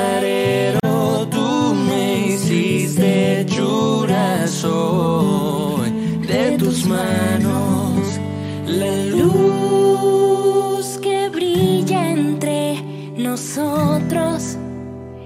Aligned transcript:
alfarero, 0.00 1.28
tú 1.30 1.74
me 1.74 2.26
hiciste 2.28 3.40
hechura, 3.40 4.46
soy 4.46 5.90
de 6.26 6.56
tus 6.58 6.86
manos. 6.86 8.20
La 8.66 9.04
Luz 9.06 10.98
que 11.02 11.28
brilla 11.28 12.10
entre 12.10 12.82
nosotros, 13.16 14.56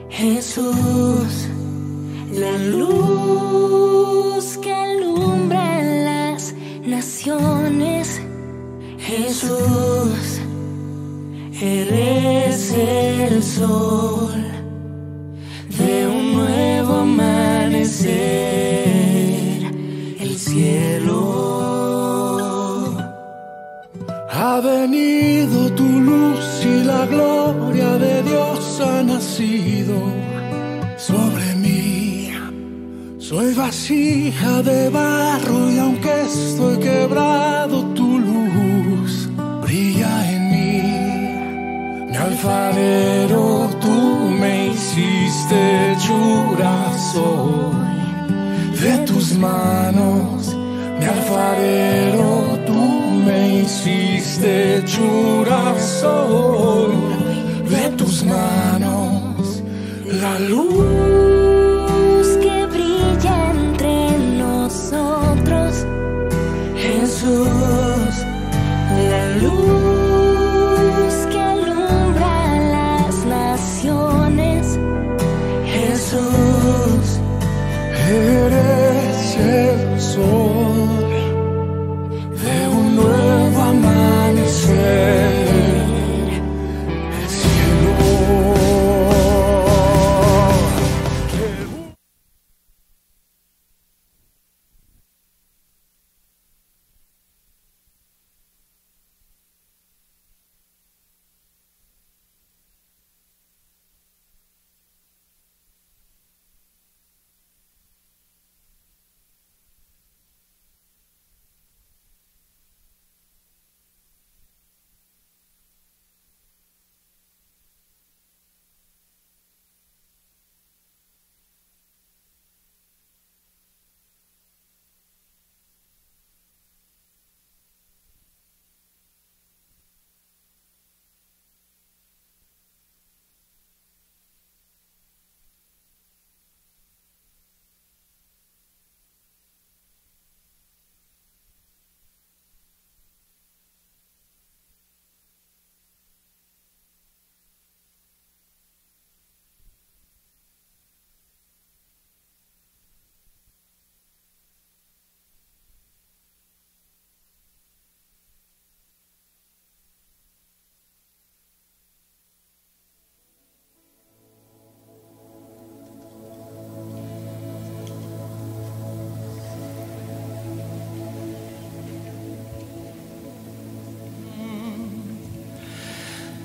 Jesús, 0.09 1.49
la 2.33 2.59
luz 2.59 3.04
vasija 33.75 34.63
de 34.63 34.89
barro 34.89 35.73
y 35.73 35.79
aunque 35.79 36.13
estoy 36.23 36.77
quebrado, 36.79 37.77
tu 37.99 38.19
luz 38.21 39.29
brilla 39.63 40.13
en 40.33 40.43
mí. 40.53 42.09
Mi 42.11 42.17
alfarero, 42.17 43.69
tú 43.81 43.97
me 44.41 44.69
hiciste 44.69 45.59
hechura, 45.93 46.75
soy 47.13 47.75
de 48.81 48.99
tus 49.09 49.37
manos. 49.39 50.55
Mi 51.01 51.07
alfarero, 51.17 52.29
tú 52.69 52.81
me 53.27 53.61
hiciste 53.63 54.79
hechura, 54.79 55.75
soy 56.01 56.95
de 57.75 57.85
tus 57.97 58.25
manos. 58.25 59.63
La 60.23 60.39
luz 60.39 61.24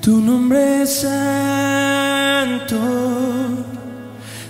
tu 0.09 0.17
nombre 0.19 0.81
es 0.81 1.01
santo, 1.01 2.79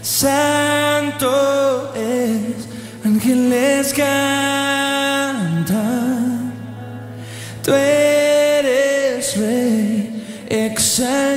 santo 0.01 1.93
es, 1.95 2.65
ángeles 3.03 3.93
cantan, 3.93 4.93
tú 7.61 7.73
eres 7.73 9.35
rey 9.35 10.47
exaltado, 10.47 11.28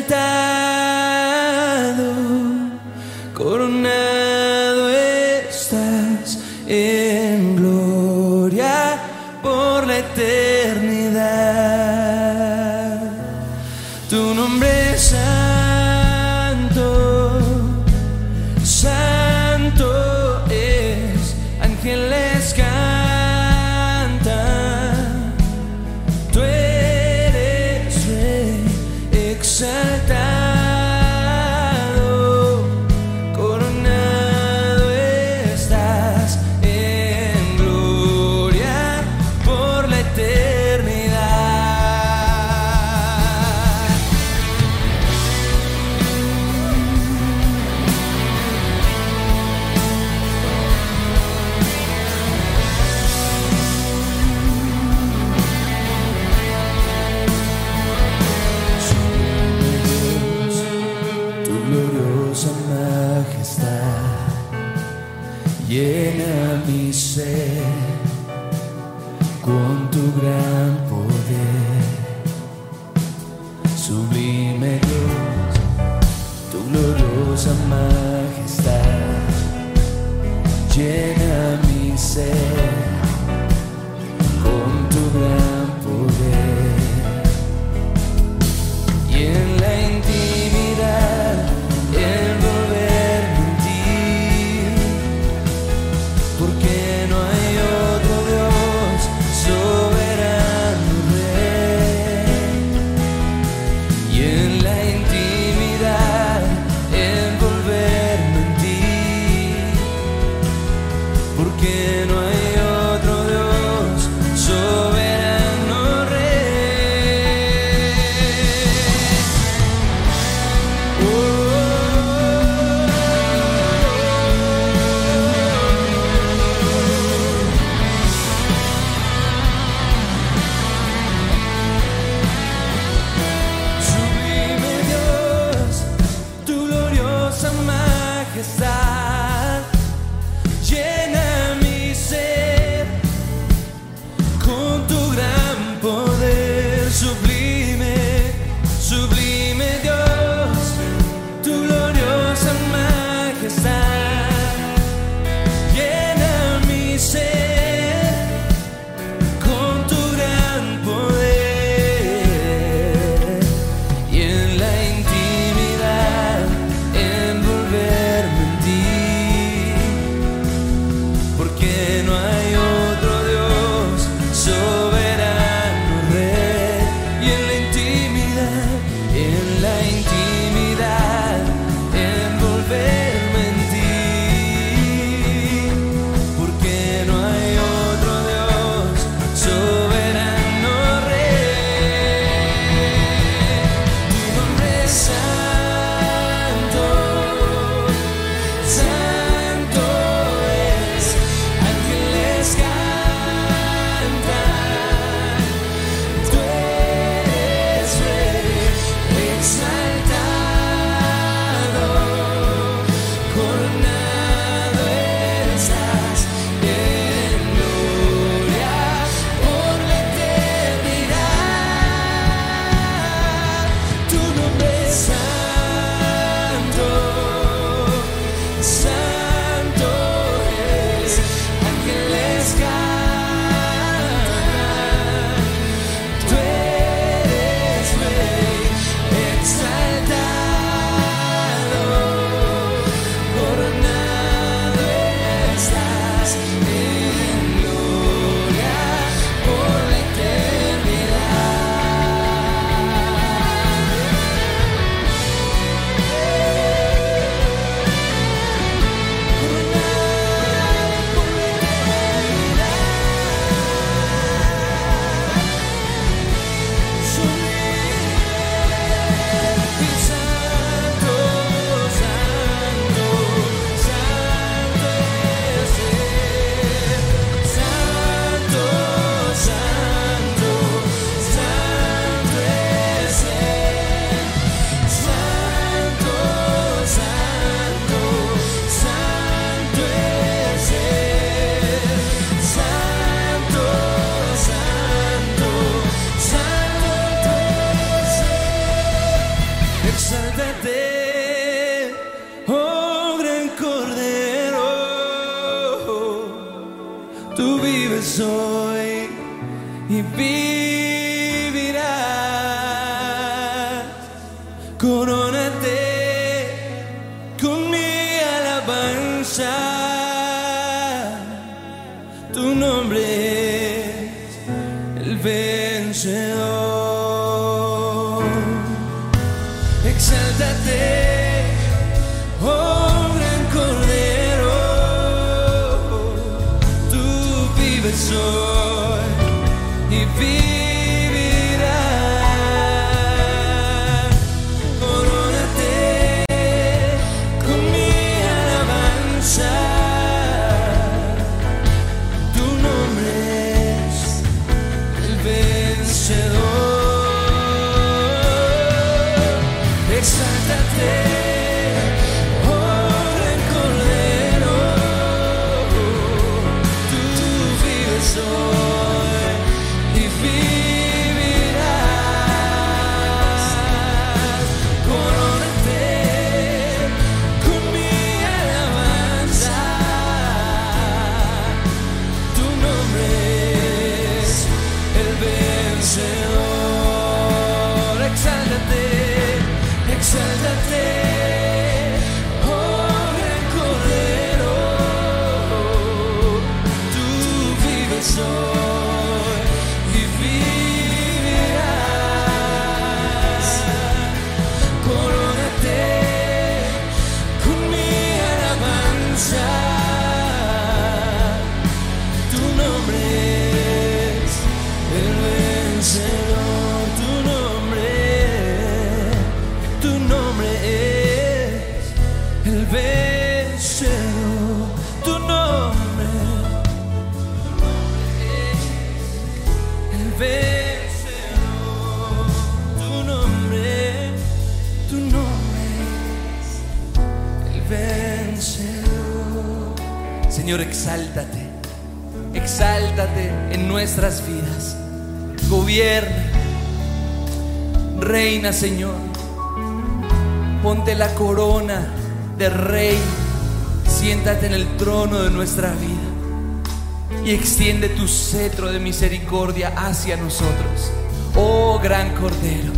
extiende 457.52 457.91
tu 457.91 458.08
cetro 458.08 458.73
de 458.73 458.80
misericordia 458.80 459.75
hacia 459.76 460.17
nosotros. 460.17 460.91
Oh 461.36 461.78
gran 461.82 462.15
Cordero, 462.15 462.73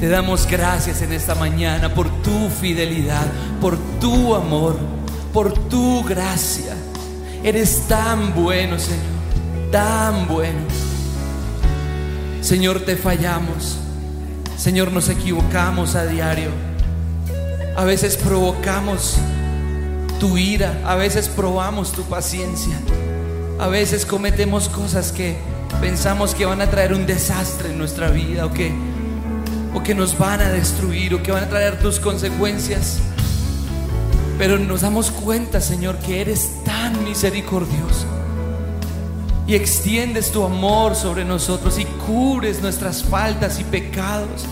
te 0.00 0.08
damos 0.08 0.48
gracias 0.48 1.00
en 1.00 1.12
esta 1.12 1.36
mañana 1.36 1.94
por 1.94 2.10
tu 2.22 2.48
fidelidad, 2.48 3.24
por 3.60 3.78
tu 4.00 4.34
amor, 4.34 4.76
por 5.32 5.52
tu 5.68 6.02
gracia. 6.02 6.74
Eres 7.44 7.82
tan 7.86 8.34
bueno, 8.34 8.76
Señor, 8.80 9.70
tan 9.70 10.26
bueno. 10.26 10.66
Señor, 12.40 12.80
te 12.80 12.96
fallamos. 12.96 13.76
Señor, 14.56 14.90
nos 14.90 15.08
equivocamos 15.08 15.94
a 15.94 16.06
diario. 16.06 16.50
A 17.76 17.84
veces 17.84 18.16
provocamos 18.16 19.18
tu 20.22 20.38
ira, 20.38 20.80
a 20.86 20.94
veces 20.94 21.28
probamos 21.28 21.90
tu 21.90 22.04
paciencia. 22.04 22.78
A 23.58 23.66
veces 23.66 24.06
cometemos 24.06 24.68
cosas 24.68 25.10
que 25.10 25.36
pensamos 25.80 26.32
que 26.32 26.46
van 26.46 26.60
a 26.60 26.70
traer 26.70 26.94
un 26.94 27.06
desastre 27.06 27.70
en 27.70 27.78
nuestra 27.78 28.08
vida 28.08 28.46
o 28.46 28.52
que, 28.52 28.72
o 29.74 29.82
que 29.82 29.96
nos 29.96 30.16
van 30.16 30.40
a 30.40 30.48
destruir 30.48 31.12
o 31.12 31.24
que 31.24 31.32
van 31.32 31.42
a 31.42 31.48
traer 31.48 31.80
tus 31.80 31.98
consecuencias. 31.98 33.00
Pero 34.38 34.60
nos 34.60 34.82
damos 34.82 35.10
cuenta, 35.10 35.60
Señor, 35.60 35.96
que 35.96 36.20
eres 36.20 36.52
tan 36.64 37.02
misericordioso 37.02 38.06
y 39.48 39.56
extiendes 39.56 40.30
tu 40.30 40.44
amor 40.44 40.94
sobre 40.94 41.24
nosotros 41.24 41.80
y 41.80 41.84
cubres 42.06 42.62
nuestras 42.62 43.02
faltas 43.02 43.58
y 43.58 43.64
pecados 43.64 44.44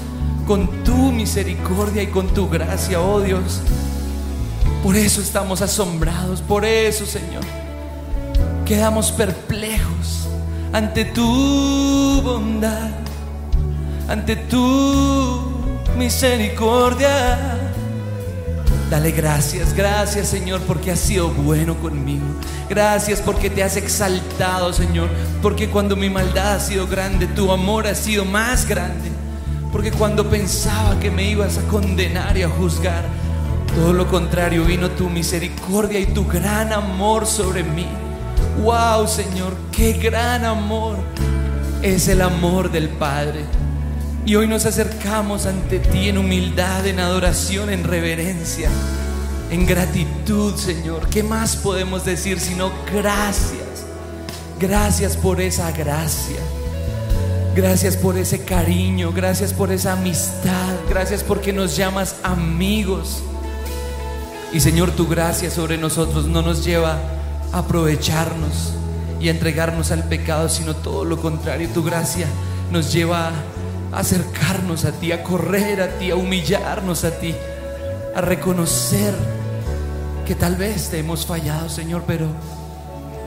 con 0.48 0.83
tu 0.83 1.12
misericordia 1.12 2.02
y 2.02 2.09
con 2.09 2.26
tu 2.26 2.48
gracia, 2.48 3.00
oh 3.00 3.20
Dios. 3.20 3.61
Por 4.82 4.96
eso 4.96 5.20
estamos 5.20 5.60
asombrados, 5.60 6.40
por 6.40 6.64
eso, 6.64 7.04
Señor, 7.04 7.42
quedamos 8.64 9.12
perplejos 9.12 10.26
ante 10.72 11.04
tu 11.04 12.22
bondad, 12.22 12.90
ante 14.08 14.36
tu 14.36 15.38
misericordia. 15.98 17.58
Dale 18.90 19.12
gracias, 19.12 19.72
gracias 19.72 20.28
Señor 20.28 20.60
porque 20.62 20.90
has 20.90 20.98
sido 20.98 21.28
bueno 21.28 21.76
conmigo. 21.76 22.24
Gracias 22.68 23.20
porque 23.20 23.48
te 23.48 23.62
has 23.62 23.76
exaltado 23.76 24.72
Señor. 24.72 25.08
Porque 25.42 25.68
cuando 25.68 25.94
mi 25.94 26.10
maldad 26.10 26.54
ha 26.54 26.60
sido 26.60 26.88
grande, 26.88 27.28
tu 27.28 27.52
amor 27.52 27.86
ha 27.86 27.94
sido 27.94 28.24
más 28.24 28.66
grande. 28.66 29.10
Porque 29.70 29.92
cuando 29.92 30.28
pensaba 30.28 30.98
que 30.98 31.10
me 31.10 31.30
ibas 31.30 31.58
a 31.58 31.62
condenar 31.68 32.36
y 32.36 32.42
a 32.42 32.48
juzgar, 32.48 33.04
todo 33.74 33.92
lo 33.92 34.09
contrario, 34.09 34.64
vino 34.64 34.90
tu 34.90 35.09
misericordia 35.09 35.98
y 36.00 36.06
tu 36.06 36.26
gran 36.26 36.72
amor 36.72 37.26
sobre 37.26 37.62
mí. 37.62 37.87
Wow 38.62 39.06
Señor, 39.06 39.54
qué 39.72 39.92
gran 39.92 40.44
amor 40.44 40.98
es 41.83 42.09
el 42.09 42.20
amor 42.22 42.70
del 42.70 42.88
Padre. 42.88 43.44
Y 44.26 44.37
hoy 44.37 44.46
nos 44.46 44.66
acercamos 44.66 45.46
ante 45.46 45.78
ti 45.78 46.09
en 46.09 46.18
humildad, 46.18 46.87
en 46.87 47.00
adoración, 47.00 47.70
en 47.70 47.85
reverencia, 47.85 48.68
en 49.50 49.66
gratitud, 49.66 50.54
Señor. 50.56 51.09
¿Qué 51.09 51.22
más 51.22 51.56
podemos 51.56 52.04
decir 52.04 52.38
sino 52.38 52.70
gracias? 52.92 53.87
Gracias 54.59 55.16
por 55.16 55.40
esa 55.40 55.72
gracia. 55.72 56.37
Gracias 57.54 57.96
por 57.96 58.16
ese 58.16 58.44
cariño, 58.44 59.11
gracias 59.12 59.52
por 59.52 59.72
esa 59.72 59.94
amistad, 59.94 60.74
gracias 60.88 61.24
porque 61.24 61.52
nos 61.52 61.76
llamas 61.76 62.14
amigos. 62.22 63.24
Y 64.52 64.58
Señor, 64.58 64.90
tu 64.90 65.06
gracia 65.06 65.50
sobre 65.50 65.78
nosotros 65.78 66.26
no 66.26 66.42
nos 66.42 66.64
lleva 66.64 66.98
a 67.52 67.58
aprovecharnos 67.58 68.72
y 69.20 69.28
a 69.28 69.30
entregarnos 69.30 69.92
al 69.92 70.04
pecado, 70.04 70.48
sino 70.48 70.74
todo 70.74 71.04
lo 71.04 71.18
contrario. 71.18 71.68
Tu 71.72 71.84
gracia 71.84 72.26
nos 72.72 72.92
lleva 72.92 73.30
a 73.92 73.98
acercarnos 73.98 74.84
a 74.84 74.92
ti, 74.92 75.12
a 75.12 75.22
correr 75.22 75.80
a 75.80 75.98
ti, 75.98 76.10
a 76.10 76.16
humillarnos 76.16 77.04
a 77.04 77.12
ti, 77.12 77.34
a 78.14 78.20
reconocer 78.20 79.14
que 80.26 80.34
tal 80.34 80.56
vez 80.56 80.88
te 80.90 80.98
hemos 80.98 81.26
fallado, 81.26 81.68
Señor, 81.68 82.02
pero 82.06 82.26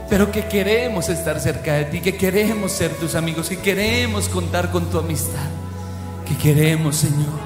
pero 0.10 0.32
que 0.32 0.46
queremos 0.48 1.10
estar 1.10 1.40
cerca 1.40 1.74
de 1.74 1.86
ti, 1.86 2.02
que 2.02 2.16
queremos 2.16 2.72
ser 2.72 2.92
tus 2.92 3.16
amigos, 3.16 3.50
que 3.50 3.58
queremos 3.58 4.30
contar 4.30 4.70
con 4.70 4.86
tu 4.92 5.00
amistad, 5.00 5.50
que 6.28 6.38
queremos, 6.38 6.98
Señor, 6.98 7.40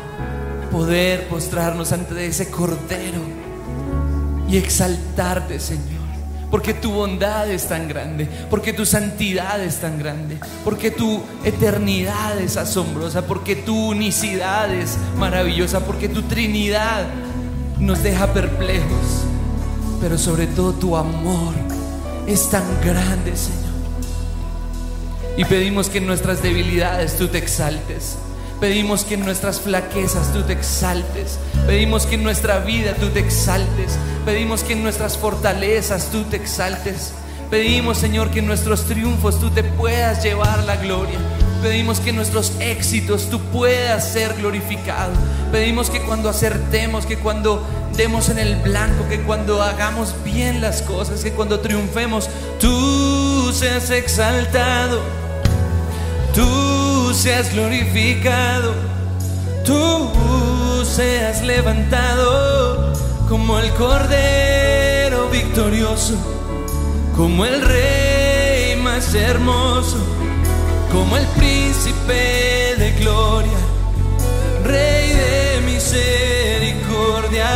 poder 0.72 1.28
postrarnos 1.28 1.92
ante 1.92 2.26
ese 2.26 2.50
cordero 2.50 3.37
y 4.48 4.58
exaltarte, 4.58 5.60
Señor. 5.60 5.98
Porque 6.50 6.74
tu 6.74 6.92
bondad 6.92 7.50
es 7.52 7.68
tan 7.68 7.90
grande, 7.90 8.28
porque 8.50 8.72
tu 8.72 8.86
santidad 8.86 9.62
es 9.62 9.82
tan 9.82 10.00
grande, 10.00 10.38
porque 10.64 10.92
tu 10.92 11.22
eternidad 11.44 12.40
es 12.40 12.56
asombrosa, 12.56 13.28
porque 13.28 13.58
tu 13.58 13.90
unicidad 13.90 14.74
es 14.74 14.98
maravillosa, 15.18 15.82
porque 15.82 16.08
tu 16.08 16.22
Trinidad 16.22 17.06
nos 17.80 18.02
deja 18.02 18.32
perplejos, 18.34 19.26
pero 20.00 20.18
sobre 20.18 20.48
todo 20.48 20.72
tu 20.72 20.96
amor 20.96 21.54
es 22.28 22.50
tan 22.50 22.64
grande, 22.82 23.36
Señor. 23.36 23.68
Y 25.36 25.44
pedimos 25.46 25.90
que 25.90 25.98
en 25.98 26.08
nuestras 26.08 26.42
debilidades 26.42 27.18
tú 27.18 27.28
te 27.28 27.40
exaltes. 27.40 28.18
Pedimos 28.60 29.04
que 29.04 29.14
en 29.14 29.24
nuestras 29.24 29.62
flaquezas 29.62 30.34
tú 30.34 30.42
te 30.42 30.54
exaltes. 30.54 31.38
Pedimos 31.68 32.08
que 32.08 32.16
en 32.16 32.24
nuestra 32.24 32.58
vida 32.60 32.96
tú 32.96 33.10
te 33.10 33.20
exaltes. 33.20 34.00
Pedimos 34.26 34.64
que 34.64 34.74
en 34.74 34.82
nuestras 34.82 35.16
fortalezas 35.16 36.10
tú 36.12 36.24
te 36.24 36.38
exaltes. 36.38 37.14
Pedimos, 37.52 38.00
Señor, 38.00 38.32
que 38.32 38.40
en 38.40 38.48
nuestros 38.48 38.86
triunfos 38.86 39.40
tú 39.40 39.52
te 39.52 39.64
puedas 39.64 40.24
llevar 40.24 40.64
la 40.64 40.76
gloria. 40.76 41.20
Pedimos 41.62 42.00
que 42.00 42.10
en 42.10 42.16
nuestros 42.16 42.52
éxitos 42.60 43.30
tú 43.30 43.40
puedas 43.40 44.12
ser 44.12 44.34
glorificado. 44.34 45.12
Pedimos 45.52 45.92
que 45.92 46.02
cuando 46.02 46.30
acertemos, 46.30 47.06
que 47.06 47.18
cuando 47.20 47.64
demos 47.96 48.30
en 48.30 48.40
el 48.40 48.56
blanco, 48.56 49.08
que 49.08 49.22
cuando 49.22 49.62
hagamos 49.62 50.16
bien 50.24 50.62
las 50.62 50.82
cosas, 50.82 51.24
que 51.24 51.32
cuando 51.32 51.60
triunfemos, 51.60 52.30
tú 52.60 53.52
seas 53.54 53.92
exaltado, 53.92 55.02
tú 56.34 56.77
seas 57.18 57.52
glorificado, 57.52 58.74
tú 59.66 60.08
seas 60.86 61.42
levantado 61.42 62.94
como 63.28 63.58
el 63.58 63.74
cordero 63.74 65.28
victorioso, 65.30 66.14
como 67.16 67.44
el 67.44 67.60
rey 67.64 68.76
más 68.76 69.16
hermoso, 69.16 69.98
como 70.92 71.18
el 71.18 71.26
príncipe 71.40 72.76
de 72.78 72.92
gloria, 73.00 73.58
rey 74.64 75.10
de 75.10 75.62
misericordia. 75.66 77.48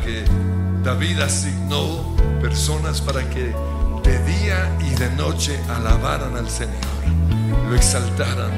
Que 0.00 0.24
David 0.82 1.20
asignó 1.20 2.16
personas 2.40 3.00
para 3.00 3.28
que 3.28 3.54
de 4.02 4.24
día 4.24 4.76
y 4.80 4.90
de 4.94 5.10
noche 5.10 5.58
alabaran 5.68 6.36
al 6.36 6.48
Señor, 6.48 6.74
lo 7.68 7.76
exaltaran. 7.76 8.50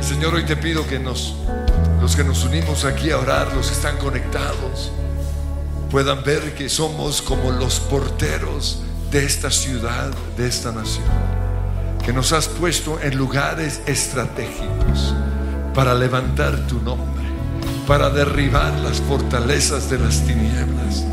Señor, 0.00 0.34
hoy 0.34 0.44
te 0.44 0.56
pido 0.56 0.86
que 0.86 0.98
nos, 0.98 1.36
los 2.00 2.16
que 2.16 2.24
nos 2.24 2.44
unimos 2.44 2.84
aquí 2.84 3.10
a 3.10 3.18
orar, 3.18 3.52
los 3.54 3.68
que 3.68 3.74
están 3.74 3.96
conectados, 3.98 4.92
puedan 5.90 6.22
ver 6.22 6.54
que 6.54 6.68
somos 6.68 7.22
como 7.22 7.50
los 7.50 7.80
porteros 7.80 8.82
de 9.10 9.24
esta 9.24 9.50
ciudad, 9.50 10.10
de 10.36 10.46
esta 10.46 10.72
nación, 10.72 11.04
que 12.04 12.12
nos 12.12 12.32
has 12.32 12.48
puesto 12.48 13.00
en 13.00 13.16
lugares 13.16 13.80
estratégicos 13.86 15.14
para 15.74 15.94
levantar 15.94 16.66
tu 16.66 16.80
nombre, 16.80 17.19
para 17.90 18.08
derribar 18.08 18.72
las 18.78 19.00
fortalezas 19.00 19.90
de 19.90 19.98
las 19.98 20.20
tinieblas 20.20 21.04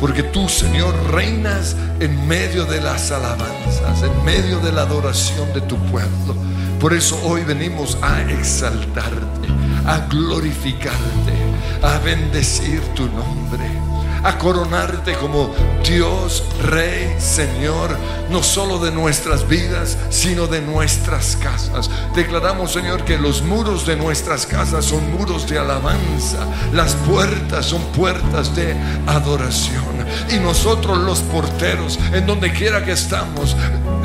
porque 0.00 0.22
tú, 0.22 0.48
Señor, 0.48 0.94
reinas 1.12 1.76
en 2.00 2.26
medio 2.26 2.64
de 2.64 2.80
las 2.80 3.10
alabanzas, 3.10 4.02
en 4.02 4.24
medio 4.24 4.58
de 4.60 4.72
la 4.72 4.82
adoración 4.82 5.52
de 5.52 5.60
tu 5.60 5.76
pueblo. 5.90 6.34
Por 6.80 6.94
eso 6.94 7.20
hoy 7.22 7.44
venimos 7.44 7.98
a 8.00 8.22
exaltarte, 8.22 9.48
a 9.86 10.06
glorificarte, 10.08 11.34
a 11.82 11.98
bendecir 11.98 12.80
tu 12.94 13.04
nombre 13.08 13.85
a 14.22 14.38
coronarte 14.38 15.14
como 15.14 15.54
Dios, 15.84 16.44
Rey, 16.62 17.14
Señor, 17.18 17.96
no 18.30 18.42
solo 18.42 18.78
de 18.78 18.90
nuestras 18.90 19.48
vidas, 19.48 19.96
sino 20.10 20.46
de 20.46 20.60
nuestras 20.60 21.36
casas. 21.36 21.90
Declaramos, 22.14 22.72
Señor, 22.72 23.04
que 23.04 23.18
los 23.18 23.42
muros 23.42 23.86
de 23.86 23.96
nuestras 23.96 24.46
casas 24.46 24.84
son 24.84 25.12
muros 25.12 25.48
de 25.48 25.58
alabanza, 25.58 26.46
las 26.72 26.94
puertas 26.94 27.66
son 27.66 27.82
puertas 27.92 28.54
de 28.56 28.76
adoración. 29.06 29.84
Y 30.30 30.38
nosotros 30.38 30.98
los 30.98 31.20
porteros, 31.20 31.98
en 32.12 32.26
donde 32.26 32.52
quiera 32.52 32.84
que 32.84 32.92
estamos, 32.92 33.56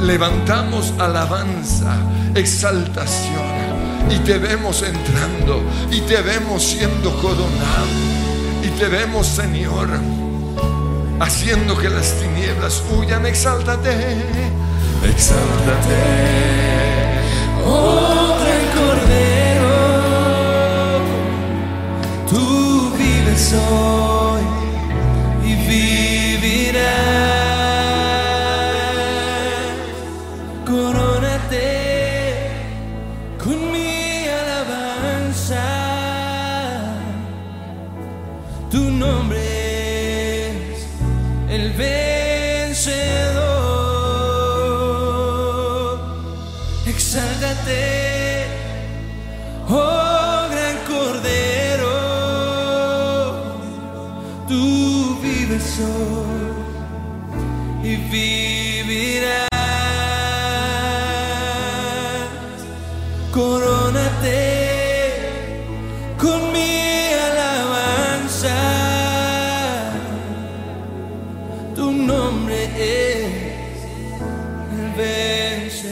levantamos 0.01 0.93
alabanza, 0.99 1.97
exaltación. 2.35 3.61
Y 4.09 4.17
te 4.19 4.37
vemos 4.37 4.83
entrando 4.83 5.63
y 5.91 6.01
te 6.01 6.21
vemos 6.21 6.63
siendo 6.63 7.15
coronado 7.21 8.30
te 8.81 8.87
vemos, 8.87 9.27
Señor, 9.27 9.89
haciendo 11.19 11.77
que 11.77 11.87
las 11.87 12.15
tinieblas 12.19 12.83
huyan. 12.91 13.27
Exáltate, 13.27 13.91
exáltate. 15.07 15.97
Oh 17.63 18.37
Cordero, 18.75 19.69
tú 22.27 22.91
vives 22.97 23.53
hoy 23.53 24.41
y 25.45 25.53
vivirás. 25.67 27.40
Y 57.83 57.95
vivirás. 57.95 59.47
Corónate 63.31 64.39
con 66.17 66.51
mi 66.51 67.13
alabanza. 67.13 68.55
Tu 71.75 71.91
nombre 71.91 72.65
es 72.75 73.25
el 74.73 74.91
vencedor. 74.97 75.89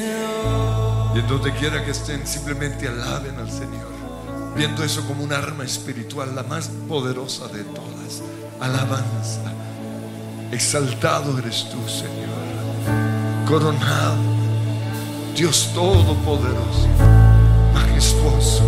Y 1.16 1.20
en 1.20 1.28
donde 1.28 1.54
quiera 1.54 1.84
que 1.84 1.92
estén, 1.92 2.28
simplemente 2.28 2.88
alaben 2.88 3.36
al 3.38 3.50
Señor, 3.50 3.90
viendo 4.56 4.84
eso 4.84 5.06
como 5.08 5.24
un 5.24 5.34
arma 5.34 5.64
espiritual, 5.64 6.36
la 6.36 6.44
más 6.44 6.70
poderosa 6.88 7.48
de 7.48 7.64
todas. 7.64 8.22
Alabanza. 8.60 9.69
Exaltado 10.52 11.38
eres 11.38 11.68
tú, 11.70 11.78
Señor. 11.88 12.30
Coronado. 13.48 14.18
Dios 15.36 15.70
Todopoderoso. 15.74 16.88
Majestuoso. 17.74 18.64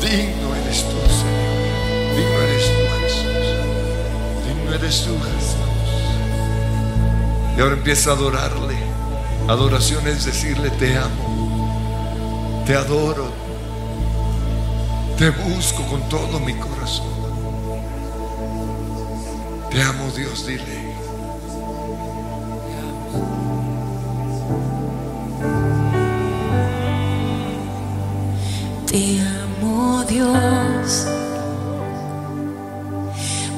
Digno 0.00 0.54
eres 0.64 0.84
tú, 0.84 0.98
Señor. 1.08 1.52
Digno 2.16 2.38
eres 2.42 2.66
tú, 2.66 2.82
Jesús. 3.00 3.46
Digno 4.46 4.74
eres 4.74 5.04
tú, 5.04 5.12
Jesús. 5.18 5.62
Y 7.56 7.60
ahora 7.60 7.74
empieza 7.74 8.10
a 8.10 8.14
adorarle. 8.14 8.92
Adoración 9.48 10.06
es 10.06 10.24
decirle 10.24 10.70
te 10.70 10.96
amo, 10.96 12.62
te 12.64 12.76
adoro, 12.76 13.28
te 15.18 15.30
busco 15.30 15.82
con 15.88 16.08
todo 16.08 16.38
mi 16.38 16.54
corazón. 16.54 17.11
Te 19.72 19.82
amo 19.82 20.10
Dios, 20.10 20.46
dile. 20.46 20.94
Te 28.86 29.20
amo 29.22 30.04
Dios, 30.04 31.06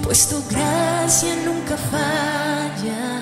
pues 0.05 0.29
tu 0.29 0.41
gracia 0.49 1.35
nunca 1.45 1.77
falla. 1.77 3.21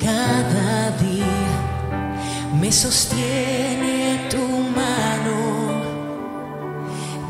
Cada 0.00 0.92
día 0.92 2.56
me 2.58 2.72
sostiene 2.72 4.28
tu 4.30 4.38
mano 4.80 5.82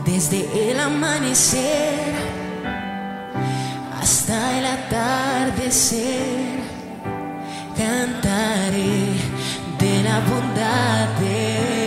desde 0.05 0.71
el 0.71 0.79
amanecer 0.79 2.18
atardecer. 4.89 6.59
Cantaré 7.77 9.15
de 9.79 10.03
la 10.03 10.21
bondad 10.21 11.09
de 11.21 11.78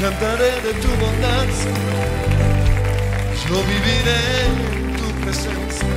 cantaré 0.00 0.52
de 0.62 0.72
tu 0.80 0.88
bondad, 0.88 1.46
yo 3.46 3.56
viviré 3.64 4.46
en 4.46 4.96
tu 4.96 5.04
presencia. 5.20 5.88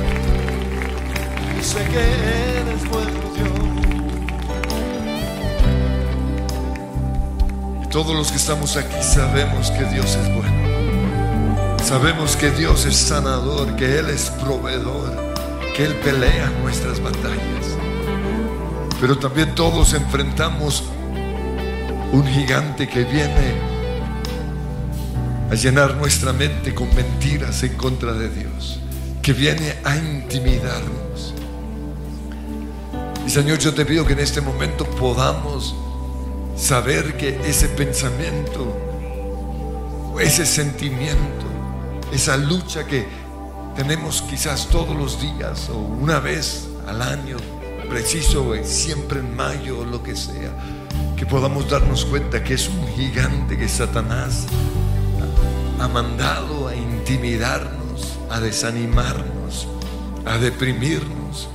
Yo 1.56 1.62
sé 1.62 1.78
que 1.84 2.02
eres 2.60 2.88
bueno 2.90 3.20
Dios. 3.34 3.48
Y 7.82 7.86
todos 7.86 8.14
los 8.14 8.30
que 8.30 8.36
estamos 8.36 8.76
aquí 8.76 9.02
sabemos 9.02 9.70
que 9.70 9.84
Dios 9.86 10.16
es 10.16 10.34
bueno. 10.34 11.78
Sabemos 11.82 12.36
que 12.36 12.50
Dios 12.50 12.84
es 12.84 12.96
sanador, 12.96 13.74
que 13.76 14.00
Él 14.00 14.10
es 14.10 14.28
proveedor, 14.28 15.16
que 15.74 15.84
Él 15.84 15.94
pelea 15.96 16.50
nuestras 16.62 17.00
batallas. 17.00 17.78
Pero 19.00 19.16
también 19.16 19.54
todos 19.54 19.94
enfrentamos 19.94 20.84
un 22.12 22.26
gigante 22.26 22.86
que 22.86 23.04
viene 23.04 23.73
a 25.54 25.56
llenar 25.56 25.94
nuestra 25.94 26.32
mente 26.32 26.74
con 26.74 26.92
mentiras 26.96 27.62
en 27.62 27.76
contra 27.76 28.12
de 28.12 28.28
Dios, 28.28 28.80
que 29.22 29.32
viene 29.32 29.76
a 29.84 29.94
intimidarnos. 29.94 31.32
Y 33.24 33.30
Señor, 33.30 33.60
yo 33.60 33.72
te 33.72 33.86
pido 33.86 34.04
que 34.04 34.14
en 34.14 34.18
este 34.18 34.40
momento 34.40 34.84
podamos 34.84 35.76
saber 36.56 37.16
que 37.16 37.40
ese 37.48 37.68
pensamiento, 37.68 38.76
ese 40.20 40.44
sentimiento, 40.44 41.46
esa 42.12 42.36
lucha 42.36 42.84
que 42.84 43.06
tenemos 43.76 44.22
quizás 44.22 44.66
todos 44.66 44.96
los 44.96 45.20
días 45.20 45.68
o 45.68 45.76
una 45.78 46.18
vez 46.18 46.66
al 46.88 47.00
año, 47.00 47.36
preciso, 47.88 48.56
eh, 48.56 48.64
siempre 48.64 49.20
en 49.20 49.36
mayo 49.36 49.78
o 49.78 49.84
lo 49.84 50.02
que 50.02 50.16
sea, 50.16 50.50
que 51.16 51.26
podamos 51.26 51.70
darnos 51.70 52.04
cuenta 52.06 52.42
que 52.42 52.54
es 52.54 52.68
un 52.68 52.88
gigante 52.96 53.56
que 53.56 53.68
Satanás 53.68 54.48
ha 55.84 55.88
mandado 55.88 56.68
a 56.68 56.74
intimidarnos, 56.74 58.18
a 58.30 58.40
desanimarnos, 58.40 59.68
a 60.24 60.38
deprimirnos, 60.38 61.50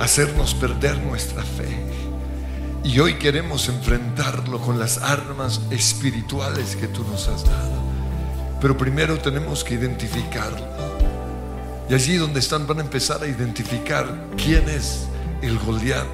a 0.00 0.04
hacernos 0.04 0.54
perder 0.54 0.98
nuestra 0.98 1.44
fe. 1.44 1.68
Y 2.82 2.98
hoy 2.98 3.14
queremos 3.14 3.68
enfrentarlo 3.68 4.60
con 4.60 4.80
las 4.80 4.98
armas 4.98 5.60
espirituales 5.70 6.74
que 6.74 6.88
tú 6.88 7.04
nos 7.04 7.28
has 7.28 7.44
dado. 7.44 7.80
Pero 8.60 8.76
primero 8.76 9.20
tenemos 9.20 9.62
que 9.62 9.74
identificarlo. 9.74 10.66
Y 11.88 11.94
allí 11.94 12.16
donde 12.16 12.40
están 12.40 12.66
van 12.66 12.78
a 12.78 12.82
empezar 12.82 13.22
a 13.22 13.28
identificar 13.28 14.30
quién 14.36 14.68
es 14.68 15.06
el 15.42 15.56
Goliat 15.60 16.08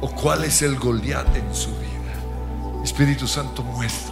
o 0.00 0.10
cuál 0.10 0.42
es 0.42 0.62
el 0.62 0.76
Goliat 0.80 1.36
en 1.36 1.54
su 1.54 1.70
vida. 1.70 2.82
Espíritu 2.82 3.28
Santo, 3.28 3.62
muéstranos. 3.62 4.11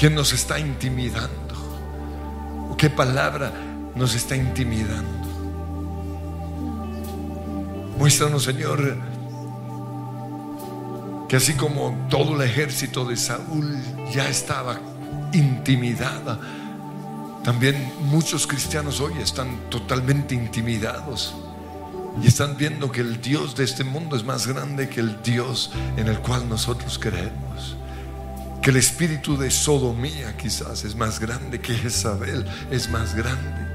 ¿Quién 0.00 0.14
nos 0.14 0.32
está 0.32 0.58
intimidando? 0.58 2.70
¿O 2.70 2.74
qué 2.74 2.88
palabra 2.88 3.52
nos 3.94 4.14
está 4.14 4.34
intimidando? 4.34 5.26
Muéstranos, 7.98 8.44
Señor, 8.44 8.96
que 11.28 11.36
así 11.36 11.52
como 11.52 11.94
todo 12.08 12.36
el 12.36 12.48
ejército 12.48 13.04
de 13.04 13.14
Saúl 13.14 13.76
ya 14.10 14.26
estaba 14.26 14.80
intimidada, 15.34 16.40
también 17.44 17.92
muchos 18.00 18.46
cristianos 18.46 19.00
hoy 19.00 19.12
están 19.20 19.68
totalmente 19.68 20.34
intimidados 20.34 21.34
y 22.22 22.26
están 22.26 22.56
viendo 22.56 22.90
que 22.90 23.02
el 23.02 23.20
Dios 23.20 23.54
de 23.54 23.64
este 23.64 23.84
mundo 23.84 24.16
es 24.16 24.24
más 24.24 24.46
grande 24.46 24.88
que 24.88 25.00
el 25.00 25.22
Dios 25.22 25.70
en 25.98 26.08
el 26.08 26.20
cual 26.20 26.48
nosotros 26.48 26.98
creemos. 26.98 27.76
Que 28.62 28.70
el 28.70 28.76
espíritu 28.76 29.36
de 29.36 29.50
sodomía 29.50 30.36
quizás 30.36 30.84
es 30.84 30.94
más 30.94 31.18
grande, 31.18 31.60
que 31.60 31.74
Jezabel 31.74 32.44
es 32.70 32.90
más 32.90 33.14
grande. 33.14 33.68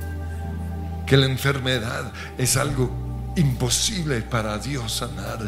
Que 1.06 1.18
la 1.18 1.26
enfermedad 1.26 2.12
es 2.38 2.56
algo 2.58 2.92
imposible 3.36 4.22
para 4.22 4.58
Dios 4.58 4.94
sanar. 4.94 5.40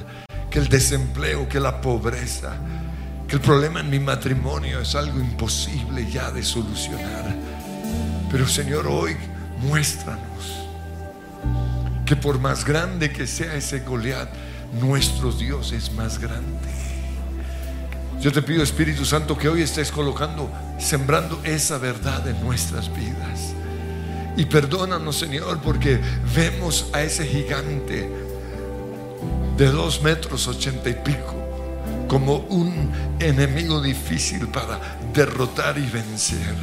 Que 0.50 0.60
el 0.60 0.70
desempleo, 0.70 1.48
que 1.48 1.60
la 1.60 1.82
pobreza, 1.82 2.56
que 3.28 3.36
el 3.36 3.42
problema 3.42 3.82
en 3.82 3.90
mi 3.90 4.00
matrimonio 4.00 4.82
es 4.82 4.96
algo 4.96 5.20
imposible 5.20 6.10
ya 6.10 6.32
de 6.32 6.42
solucionar. 6.44 7.36
Pero 8.32 8.48
Señor, 8.48 8.88
hoy 8.88 9.16
muéstranos 9.62 10.68
que 12.08 12.16
por 12.16 12.40
más 12.40 12.64
grande 12.64 13.12
que 13.12 13.28
sea 13.28 13.56
ese 13.56 13.80
Goliat, 13.80 14.30
nuestro 14.80 15.34
Dios 15.34 15.74
es 15.74 15.92
más 15.92 16.20
grande. 16.20 16.87
Yo 18.20 18.32
te 18.32 18.42
pido, 18.42 18.64
Espíritu 18.64 19.06
Santo, 19.06 19.38
que 19.38 19.48
hoy 19.48 19.62
estés 19.62 19.92
colocando, 19.92 20.50
sembrando 20.80 21.40
esa 21.44 21.78
verdad 21.78 22.28
en 22.28 22.42
nuestras 22.42 22.94
vidas. 22.94 23.54
Y 24.36 24.46
perdónanos, 24.46 25.18
Señor, 25.18 25.60
porque 25.62 26.00
vemos 26.36 26.90
a 26.94 27.04
ese 27.04 27.26
gigante 27.26 28.10
de 29.58 29.72
dos 29.72 30.02
metros 30.02 30.48
ochenta 30.48 30.90
y 30.90 30.94
pico 30.94 31.36
como 32.08 32.38
un 32.38 32.92
enemigo 33.20 33.82
difícil 33.82 34.48
para 34.48 34.80
derrotar 35.14 35.78
y 35.78 35.86
vencer. 35.88 36.56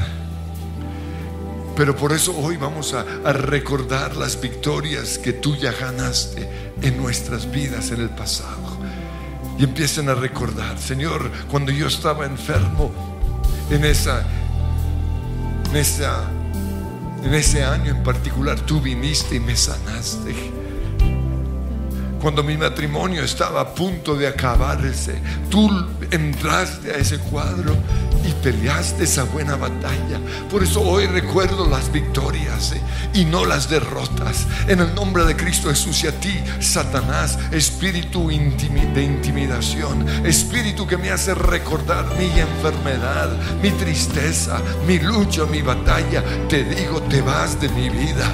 Pero 1.77 1.97
por 1.97 2.13
eso 2.13 2.37
hoy 2.37 2.57
vamos 2.57 2.95
a, 2.95 3.05
recordar 3.33 4.17
las 4.17 4.41
victorias 4.41 5.19
que 5.19 5.33
tú 5.33 5.57
ya 5.57 5.73
ganaste 5.73 6.49
en 6.81 6.97
nuestras 6.97 7.51
vidas 7.51 7.91
en 7.91 8.01
el 8.01 8.11
pasado. 8.11 8.74
Y 9.59 9.65
empiecen 9.65 10.09
a 10.09 10.15
recordar, 10.15 10.79
Señor, 10.79 11.31
cuando 11.51 11.71
yo 11.71 11.87
estaba 11.87 12.27
enfermo 12.27 12.91
en 13.71 13.85
esa, 13.85 14.27
en 15.71 15.77
esa, 15.77 16.25
en 17.23 17.35
ese 17.35 17.63
año 17.63 17.91
en 17.91 18.03
particular, 18.03 18.59
tú 18.61 18.81
viniste 18.81 19.37
y 19.37 19.41
me 19.41 19.57
sanaste. 19.57 20.35
Cuando 22.21 22.43
mi 22.43 22.57
matrimonio 22.57 23.23
estaba 23.23 23.61
a 23.61 23.75
punto 23.75 24.17
de 24.17 24.27
acabarse, 24.27 25.21
tú 25.51 25.71
entraste 26.11 26.91
a 26.91 26.97
ese 26.97 27.19
cuadro 27.19 27.77
y 28.27 28.33
peleaste 28.43 29.05
esa 29.05 29.25
buena 29.25 29.57
batalla. 29.57 30.19
Por 30.51 30.63
eso 30.63 30.81
hoy 30.81 31.07
recuerdo 31.07 31.69
las 31.69 31.93
victorias 31.93 32.73
eh, 32.73 32.81
y 33.13 33.25
no 33.25 33.45
las 33.45 33.69
derrotas. 33.69 34.47
En 34.67 34.81
el 34.81 34.95
nombre 34.95 35.25
de 35.25 35.37
Cristo 35.37 35.69
Jesús 35.69 36.05
y 36.05 36.09
a 36.09 36.21
ti, 36.21 36.35
Satanás, 36.61 37.39
espíritu 37.53 38.29
de 38.29 39.03
intimidación, 39.03 40.07
espíritu 40.25 40.87
que 40.87 40.97
me 40.97 41.11
hace 41.11 41.35
recordar 41.35 42.07
mi 42.19 42.31
enfermedad, 42.39 43.31
mi 43.63 43.71
tristeza, 43.71 44.61
mi 44.87 44.99
lucha, 44.99 45.45
mi 45.45 45.63
batalla. 45.63 46.23
Te 46.49 46.65
digo, 46.65 47.03
te 47.03 47.21
vas 47.21 47.61
de 47.61 47.69
mi 47.71 47.91
vida. 47.91 48.31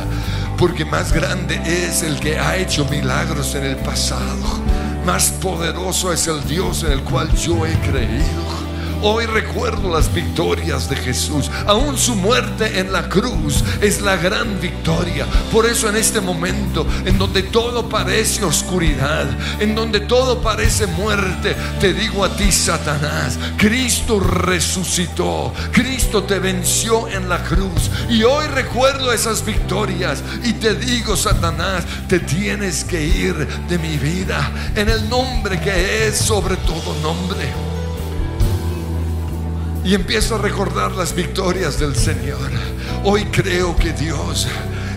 Porque 0.56 0.84
más 0.84 1.12
grande 1.12 1.60
es 1.64 2.02
el 2.02 2.20
que 2.20 2.38
ha 2.38 2.56
hecho 2.56 2.84
milagros 2.84 3.54
en 3.54 3.64
el 3.64 3.76
pasado. 3.76 4.60
Más 5.06 5.30
poderoso 5.30 6.12
es 6.12 6.26
el 6.26 6.44
Dios 6.44 6.84
en 6.84 6.92
el 6.92 7.00
cual 7.02 7.34
yo 7.34 7.64
he 7.64 7.72
creído. 7.80 8.59
Hoy 9.02 9.24
recuerdo 9.24 9.90
las 9.90 10.12
victorias 10.12 10.90
de 10.90 10.96
Jesús. 10.96 11.50
Aún 11.66 11.96
su 11.96 12.14
muerte 12.14 12.80
en 12.80 12.92
la 12.92 13.08
cruz 13.08 13.64
es 13.80 14.02
la 14.02 14.16
gran 14.16 14.60
victoria. 14.60 15.26
Por 15.50 15.64
eso 15.64 15.88
en 15.88 15.96
este 15.96 16.20
momento, 16.20 16.86
en 17.06 17.16
donde 17.16 17.44
todo 17.44 17.88
parece 17.88 18.44
oscuridad, 18.44 19.26
en 19.58 19.74
donde 19.74 20.00
todo 20.00 20.42
parece 20.42 20.86
muerte, 20.86 21.56
te 21.80 21.94
digo 21.94 22.26
a 22.26 22.36
ti, 22.36 22.52
Satanás, 22.52 23.38
Cristo 23.56 24.20
resucitó. 24.20 25.54
Cristo 25.72 26.24
te 26.24 26.38
venció 26.38 27.08
en 27.08 27.26
la 27.30 27.42
cruz. 27.42 27.90
Y 28.10 28.22
hoy 28.22 28.46
recuerdo 28.48 29.12
esas 29.12 29.46
victorias. 29.46 30.22
Y 30.44 30.52
te 30.54 30.74
digo, 30.74 31.16
Satanás, 31.16 31.84
te 32.06 32.20
tienes 32.20 32.84
que 32.84 33.02
ir 33.02 33.48
de 33.66 33.78
mi 33.78 33.96
vida 33.96 34.50
en 34.76 34.90
el 34.90 35.08
nombre 35.08 35.58
que 35.58 36.06
es 36.06 36.18
sobre 36.18 36.56
todo 36.56 36.94
nombre 37.02 37.69
y 39.84 39.94
empiezo 39.94 40.36
a 40.36 40.38
recordar 40.38 40.92
las 40.92 41.14
victorias 41.14 41.78
del 41.78 41.96
Señor. 41.96 42.50
Hoy 43.04 43.24
creo 43.26 43.76
que 43.76 43.92
Dios 43.92 44.46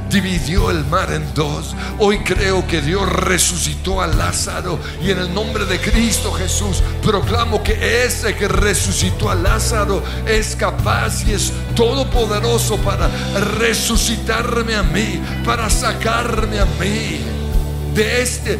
dividió 0.09 0.69
el 0.69 0.85
mar 0.85 1.11
en 1.11 1.33
dos. 1.33 1.75
Hoy 1.97 2.19
creo 2.19 2.65
que 2.67 2.81
Dios 2.81 3.09
resucitó 3.09 4.01
a 4.01 4.07
Lázaro 4.07 4.79
y 5.01 5.09
en 5.11 5.17
el 5.17 5.33
nombre 5.33 5.65
de 5.65 5.79
Cristo 5.79 6.31
Jesús 6.31 6.83
proclamo 7.01 7.63
que 7.63 8.05
ese 8.05 8.35
que 8.35 8.47
resucitó 8.47 9.29
a 9.31 9.35
Lázaro 9.35 10.03
es 10.27 10.55
capaz 10.55 11.23
y 11.27 11.33
es 11.33 11.51
todopoderoso 11.75 12.77
para 12.77 13.09
resucitarme 13.57 14.75
a 14.75 14.83
mí, 14.83 15.21
para 15.43 15.69
sacarme 15.69 16.59
a 16.59 16.65
mí 16.79 17.21
de 17.95 18.21
este 18.21 18.59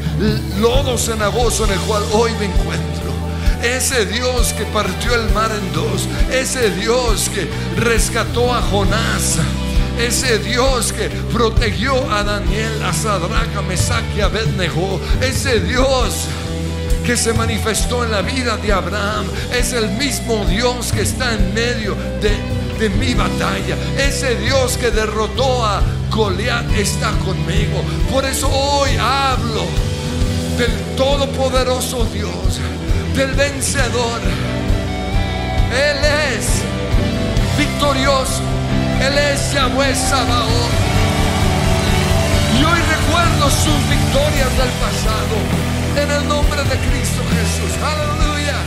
lodo 0.59 0.97
cenagoso 0.97 1.65
en 1.65 1.73
el 1.73 1.79
cual 1.81 2.03
hoy 2.13 2.31
me 2.39 2.45
encuentro. 2.45 3.22
Ese 3.63 4.05
Dios 4.05 4.51
que 4.53 4.65
partió 4.65 5.15
el 5.15 5.33
mar 5.33 5.49
en 5.49 5.73
dos. 5.73 6.05
Ese 6.29 6.69
Dios 6.71 7.29
que 7.33 7.47
rescató 7.79 8.53
a 8.53 8.61
Jonás. 8.61 9.37
Ese 9.97 10.37
Dios 10.39 10.91
que 10.91 11.07
protegió 11.31 11.95
a 12.11 12.23
Daniel, 12.23 12.83
a 12.83 12.91
Sadrach, 12.91 13.55
a 13.55 13.61
Mesach 13.61 14.03
y 14.17 14.19
Abednego. 14.19 14.99
Ese 15.21 15.61
Dios 15.61 16.25
que 17.05 17.15
se 17.15 17.31
manifestó 17.31 18.03
en 18.03 18.11
la 18.11 18.21
vida 18.21 18.57
de 18.57 18.73
Abraham. 18.73 19.27
Es 19.57 19.71
el 19.71 19.89
mismo 19.91 20.43
Dios 20.45 20.91
que 20.91 21.03
está 21.03 21.33
en 21.33 21.53
medio 21.53 21.95
de, 22.21 22.35
de 22.79 22.89
mi 22.89 23.13
batalla. 23.13 23.77
Ese 23.97 24.35
Dios 24.35 24.75
que 24.75 24.91
derrotó 24.91 25.65
a 25.65 25.81
Goliat 26.11 26.69
está 26.75 27.11
conmigo. 27.23 27.81
Por 28.11 28.25
eso 28.25 28.49
hoy 28.49 28.89
hablo 28.99 29.63
del 30.57 30.71
todopoderoso 30.97 32.05
Dios 32.13 32.59
del 33.15 33.33
vencedor. 33.35 34.21
Él 35.71 35.97
es 36.35 36.63
victorioso. 37.57 38.41
Él 39.01 39.17
es 39.17 39.53
Yahweh 39.53 39.95
Sabaoth. 39.95 40.73
Y 42.57 42.63
hoy 42.63 42.79
recuerdo 42.79 43.49
sus 43.49 43.89
victorias 43.89 44.49
del 44.57 44.69
pasado. 44.81 45.35
En 45.95 46.11
el 46.11 46.27
nombre 46.27 46.63
de 46.63 46.75
Cristo 46.89 47.21
Jesús. 47.35 47.73
Aleluya. 47.83 48.57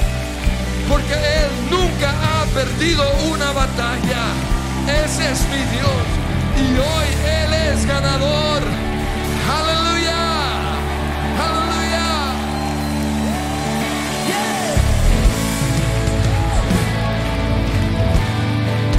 Porque 0.88 1.14
Él 1.14 1.51
nunca 1.70 2.11
ha 2.11 2.44
perdido 2.55 3.05
una 3.32 3.51
batalla. 3.53 4.22
Ese 5.05 5.32
es 5.32 5.40
mi 5.49 5.62
Dios. 5.74 6.07
Y 6.57 6.78
hoy 6.78 7.09
Él 7.42 7.53
es 7.53 7.86
ganador. 7.86 8.62
Aleluya. 9.59 9.95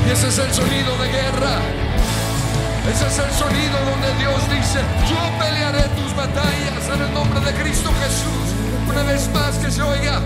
Y 0.08 0.10
ese 0.10 0.30
es 0.30 0.38
el 0.38 0.54
sonido 0.54 0.98
de 1.00 1.10
guerra. 1.10 1.60
Ese 2.90 3.08
es 3.08 3.20
el 3.20 3.32
sonido 3.34 3.78
donde 3.92 4.14
Dios 4.20 4.42
dice, 4.50 4.80
yo 5.10 5.20
pelearé 5.38 5.84
tus 6.00 6.16
batallas 6.16 6.88
en 6.96 7.02
el 7.02 7.14
nombre 7.14 7.42
de 7.42 7.52
Cristo 7.62 7.90
Jesús. 8.00 8.56
Una 8.90 9.04
vez 9.04 9.30
más 9.34 9.58
que 9.58 9.70
se 9.70 9.82
oiga 9.82 10.22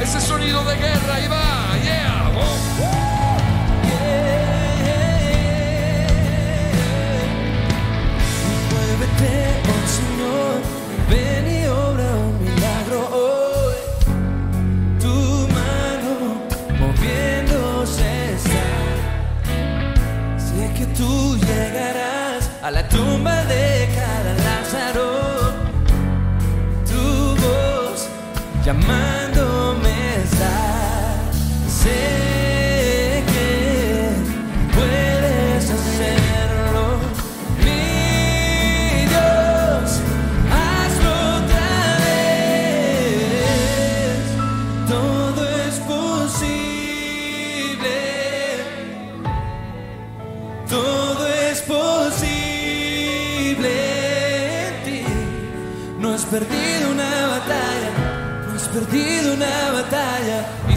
ese 0.00 0.20
sonido 0.20 0.62
de 0.64 0.76
guerra 0.76 1.20
y 1.20 1.26
va, 1.26 1.76
yeah. 1.82 2.30
Muévete, 8.70 9.60
oh 9.66 9.88
Señor, 9.98 10.62
ven 11.10 11.62
y 11.62 11.66
obra 11.66 12.14
un 12.14 12.44
milagro 12.44 13.08
hoy. 13.12 13.37
tú 20.98 21.36
llegarás 21.36 22.50
a 22.60 22.70
la 22.72 22.88
tumba 22.88 23.44
de 23.44 23.88
cada 23.94 24.34
Lázaro. 24.46 25.54
Tu 26.90 27.36
voz 27.40 28.08
llamando. 28.64 29.27
Perdido 56.38 56.92
una 56.92 57.26
batalla, 57.26 57.90
no 58.46 58.54
has 58.54 58.68
perdido 58.68 59.34
una 59.34 59.72
batalla. 59.72 60.67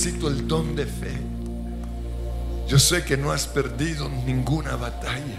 Necesito 0.00 0.28
el 0.28 0.48
don 0.48 0.74
de 0.74 0.86
fe. 0.86 1.12
Yo 2.66 2.78
sé 2.78 3.04
que 3.04 3.18
no 3.18 3.32
has 3.32 3.46
perdido 3.46 4.08
ninguna 4.24 4.74
batalla, 4.74 5.36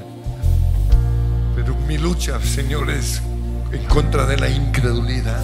pero 1.55 1.75
mi 1.87 1.97
lucha, 1.97 2.39
Señor, 2.39 2.91
es 2.91 3.23
en 3.71 3.83
contra 3.85 4.27
de 4.27 4.37
la 4.37 4.49
incredulidad. 4.49 5.43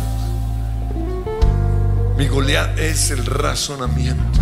Mi 2.16 2.28
Goliat 2.28 2.78
es 2.78 3.10
el 3.10 3.26
razonamiento. 3.26 4.40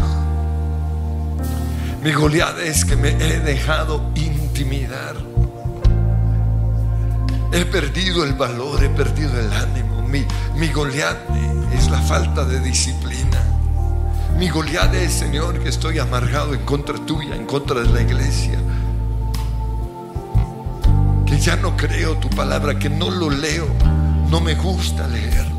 Mi 2.03 2.11
Goliat 2.11 2.59
es 2.59 2.83
que 2.83 2.97
me 2.97 3.11
he 3.11 3.39
dejado 3.39 4.11
intimidar. 4.15 5.15
He 7.53 7.63
perdido 7.63 8.25
el 8.25 8.33
valor, 8.33 8.83
he 8.83 8.89
perdido 8.89 9.39
el 9.39 9.53
ánimo. 9.53 10.01
Mi, 10.01 10.25
mi 10.57 10.67
Goliat 10.67 11.15
es 11.73 11.89
la 11.89 12.01
falta 12.01 12.43
de 12.43 12.59
disciplina. 12.59 13.24
Mi 14.37 14.49
Goliat 14.49 14.93
es, 14.95 15.13
Señor, 15.13 15.59
que 15.59 15.69
estoy 15.69 15.97
amargado 15.97 16.53
en 16.53 16.65
contra 16.65 16.97
tuya, 17.05 17.35
en 17.35 17.45
contra 17.45 17.79
de 17.79 17.89
la 17.89 18.01
iglesia. 18.01 18.59
Que 21.25 21.39
ya 21.39 21.55
no 21.55 21.77
creo 21.77 22.17
tu 22.17 22.29
palabra, 22.29 22.77
que 22.77 22.89
no 22.89 23.09
lo 23.09 23.29
leo, 23.29 23.65
no 24.29 24.41
me 24.41 24.55
gusta 24.55 25.07
leerlo. 25.07 25.55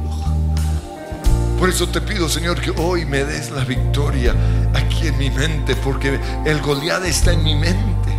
Por 1.58 1.70
eso 1.70 1.88
te 1.88 2.02
pido, 2.02 2.28
Señor, 2.28 2.60
que 2.60 2.70
hoy 2.70 3.06
me 3.06 3.24
des 3.24 3.50
la 3.50 3.64
victoria 3.64 4.34
aquí 4.74 5.06
en 5.06 5.16
mi 5.16 5.30
mente, 5.30 5.74
porque 5.76 6.20
el 6.44 6.60
Goliat 6.60 7.02
está 7.06 7.32
en 7.32 7.42
mi 7.44 7.54
mente. 7.54 8.10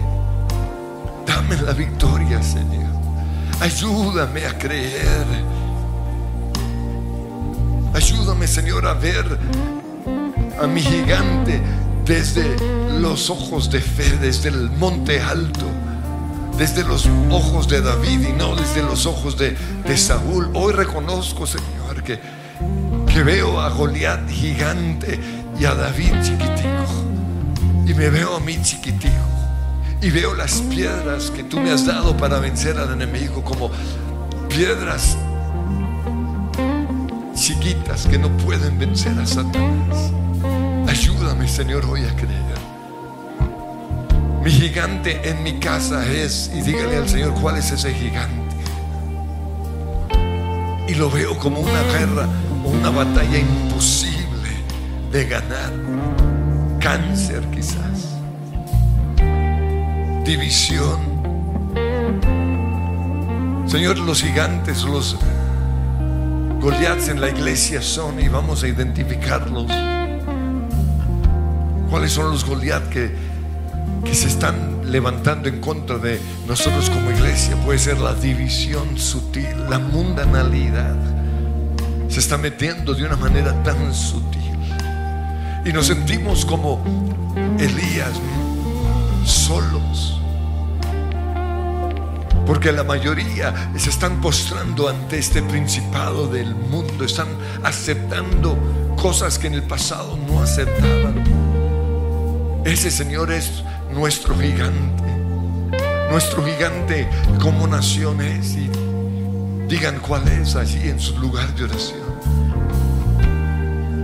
Dame 1.27 1.55
la 1.61 1.73
victoria, 1.73 2.41
Señor. 2.41 2.87
Ayúdame 3.59 4.47
a 4.47 4.57
creer. 4.57 5.25
Ayúdame, 7.93 8.47
Señor, 8.47 8.87
a 8.87 8.95
ver 8.95 9.37
a 10.59 10.67
mi 10.67 10.81
gigante 10.81 11.61
desde 12.05 12.55
los 12.99 13.29
ojos 13.29 13.69
de 13.69 13.79
fe, 13.79 14.17
desde 14.17 14.49
el 14.49 14.69
monte 14.71 15.21
alto, 15.21 15.65
desde 16.57 16.83
los 16.83 17.07
ojos 17.29 17.67
de 17.67 17.81
David 17.81 18.27
y 18.29 18.33
no 18.33 18.55
desde 18.55 18.81
los 18.81 19.05
ojos 19.05 19.37
de, 19.37 19.55
de 19.85 19.97
Saúl. 19.97 20.49
Hoy 20.53 20.73
reconozco, 20.73 21.45
Señor, 21.45 22.01
que, 22.03 22.19
que 23.11 23.23
veo 23.23 23.59
a 23.59 23.69
Goliat 23.69 24.29
gigante 24.29 25.19
y 25.59 25.65
a 25.65 25.75
David 25.75 26.13
chiquitico. 26.23 26.85
Y 27.85 27.93
me 27.93 28.09
veo 28.09 28.35
a 28.35 28.39
mí 28.39 28.57
chiquitico. 28.61 29.13
Y 30.01 30.09
veo 30.09 30.35
las 30.35 30.61
piedras 30.61 31.31
que 31.31 31.43
tú 31.43 31.59
me 31.59 31.71
has 31.71 31.85
dado 31.85 32.15
para 32.15 32.39
vencer 32.39 32.77
al 32.77 32.93
enemigo 32.93 33.43
como 33.43 33.71
piedras 34.47 35.17
chiquitas 37.35 38.07
que 38.07 38.17
no 38.17 38.29
pueden 38.37 38.77
vencer 38.77 39.17
a 39.19 39.25
Satanás. 39.25 40.11
Ayúdame, 41.27 41.47
Señor, 41.49 41.85
hoy 41.87 42.05
a 42.05 42.15
creer. 42.15 42.57
Mi 44.41 44.49
gigante 44.49 45.29
en 45.29 45.43
mi 45.43 45.59
casa 45.59 46.09
es, 46.09 46.49
y 46.55 46.61
dígale 46.61 46.95
al 46.95 47.09
Señor 47.09 47.33
cuál 47.33 47.57
es 47.57 47.69
ese 47.69 47.93
gigante. 47.93 48.55
Y 50.87 50.95
lo 50.95 51.11
veo 51.11 51.37
como 51.37 51.59
una 51.59 51.83
guerra 51.83 52.29
una 52.63 52.89
batalla 52.91 53.39
imposible 53.39 54.49
de 55.11 55.25
ganar. 55.25 55.73
Cáncer 56.79 57.43
quizás. 57.51 58.15
División. 60.23 60.97
Señor, 63.65 63.97
los 63.97 64.21
gigantes, 64.21 64.83
los 64.85 65.17
Goliaths 66.61 67.09
en 67.09 67.19
la 67.19 67.27
iglesia 67.27 67.81
son 67.81 68.17
y 68.21 68.29
vamos 68.29 68.63
a 68.63 68.69
identificarlos. 68.69 69.69
¿Cuáles 71.89 72.11
son 72.11 72.31
los 72.31 72.43
Goliath 72.45 72.89
que, 72.89 73.15
que 74.03 74.13
se 74.13 74.27
están 74.27 74.91
levantando 74.91 75.47
en 75.47 75.61
contra 75.61 75.97
de 75.97 76.19
nosotros 76.45 76.89
como 76.89 77.11
iglesia? 77.11 77.55
Puede 77.63 77.79
ser 77.79 77.99
la 77.99 78.13
división 78.13 78.97
sutil, 78.97 79.69
la 79.69 79.79
mundanalidad. 79.79 80.95
Se 82.09 82.19
está 82.19 82.37
metiendo 82.37 82.93
de 82.93 83.05
una 83.05 83.15
manera 83.15 83.63
tan 83.63 83.93
sutil. 83.93 84.41
Y 85.65 85.71
nos 85.71 85.87
sentimos 85.87 86.45
como 86.45 86.81
Elías, 87.57 88.13
solos. 89.25 90.19
Porque 92.45 92.71
la 92.71 92.83
mayoría 92.83 93.71
se 93.77 93.89
están 93.89 94.21
postrando 94.21 94.89
ante 94.89 95.19
este 95.19 95.41
principado 95.41 96.27
del 96.27 96.55
mundo, 96.55 97.03
están 97.03 97.27
aceptando 97.63 98.57
cosas 98.95 99.37
que 99.37 99.47
en 99.47 99.53
el 99.53 99.63
pasado 99.63 100.17
no 100.27 100.41
aceptaban. 100.41 101.36
Ese 102.65 102.91
Señor 102.91 103.31
es 103.31 103.63
nuestro 103.93 104.37
gigante, 104.37 105.03
nuestro 106.11 106.43
gigante 106.45 107.07
como 107.41 107.67
naciones. 107.67 108.55
Y 108.55 108.69
digan 109.67 109.99
cuál 109.99 110.27
es 110.27 110.55
allí 110.55 110.89
en 110.89 110.99
su 110.99 111.17
lugar 111.19 111.53
de 111.55 111.65
oración. 111.65 112.07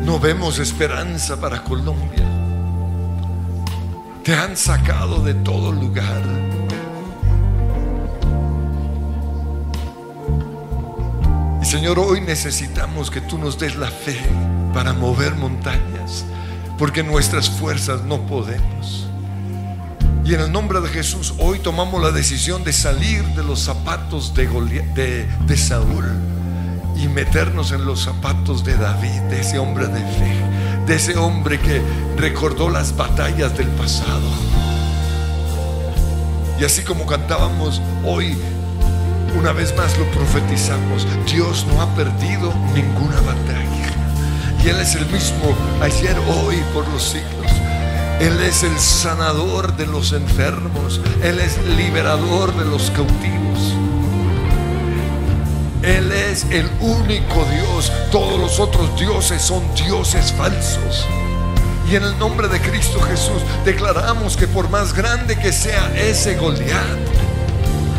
No 0.06 0.20
vemos 0.20 0.60
esperanza 0.60 1.39
para 1.39 1.64
Colombia. 1.64 2.24
Te 4.24 4.34
han 4.34 4.56
sacado 4.56 5.24
de 5.24 5.34
todo 5.34 5.72
lugar. 5.72 6.22
Y 11.62 11.66
Señor, 11.66 11.99
hoy 11.99 12.22
necesitamos 12.22 13.10
que 13.10 13.22
tú 13.22 13.38
nos 13.38 13.58
des 13.58 13.76
la 13.78 13.89
fe 13.89 14.18
para 14.74 14.91
mover 14.91 15.36
montañas, 15.36 16.26
porque 16.78 17.03
nuestras 17.03 17.49
fuerzas 17.49 18.03
no 18.03 18.26
podemos. 18.28 19.07
Y 20.26 20.34
en 20.34 20.39
el 20.39 20.51
nombre 20.51 20.80
de 20.80 20.88
Jesús, 20.88 21.34
hoy 21.38 21.59
tomamos 21.59 22.01
la 22.01 22.11
decisión 22.11 22.63
de 22.63 22.71
salir 22.71 23.24
de 23.36 23.43
los 23.43 23.59
zapatos 23.59 24.34
de, 24.34 25.57
Saúl 25.57 26.05
y 26.95 27.07
meternos 27.09 27.74
en 27.74 27.86
los 27.86 28.03
zapatos 28.03 28.63
de 28.63 28.78
David, 28.78 29.19
de 29.30 29.41
ese 29.41 29.59
hombre 29.59 29.88
de 29.88 29.99
fe, 29.99 30.36
de 30.88 30.95
ese 30.95 31.17
hombre 31.17 31.59
que 31.59 31.82
recordó 32.15 32.69
las 32.69 32.95
batallas 32.95 33.57
del 33.57 33.67
pasado. 33.69 34.30
Y 36.57 36.63
así 36.63 36.84
como 36.84 37.05
cantábamos 37.05 37.82
hoy, 38.05 38.38
una 39.38 39.51
vez 39.51 39.76
más 39.76 39.97
lo 39.97 40.05
profetizamos, 40.11 41.05
Dios 41.30 41.65
no 41.67 41.82
ha 41.82 41.95
perdido 41.95 42.53
ninguna 42.74 43.19
batalla. 43.21 43.72
Y 44.64 44.70
Él 44.70 44.80
es 44.80 44.95
el 44.95 45.05
mismo 45.07 45.55
ayer, 45.82 46.16
hoy, 46.20 46.57
por 46.74 46.88
los 46.88 47.03
siglos. 47.03 47.51
Él 48.22 48.39
es 48.41 48.64
el 48.64 48.80
sanador 48.80 49.76
de 49.76 49.86
los 49.86 50.14
enfermos. 50.14 51.01
Él 51.22 51.39
es 51.39 51.57
liberador 51.76 52.55
de 52.55 52.64
los 52.64 52.89
cautivos. 52.91 53.74
Él 55.82 56.09
es 56.14 56.45
el 56.45 56.70
único 56.80 57.45
Dios. 57.51 57.91
Todos 58.09 58.39
los 58.39 58.59
otros 58.61 58.97
dioses 58.97 59.41
son 59.41 59.64
dioses 59.76 60.32
falsos. 60.32 61.05
Y 61.91 61.97
en 61.97 62.03
el 62.03 62.18
nombre 62.18 62.47
de 62.47 62.61
Cristo 62.61 63.01
Jesús 63.01 63.41
declaramos 63.66 64.38
que 64.38 64.47
por 64.47 64.70
más 64.70 64.93
grande 64.93 65.38
que 65.38 65.51
sea 65.51 65.91
ese 65.97 66.38
Goliat 66.38 66.97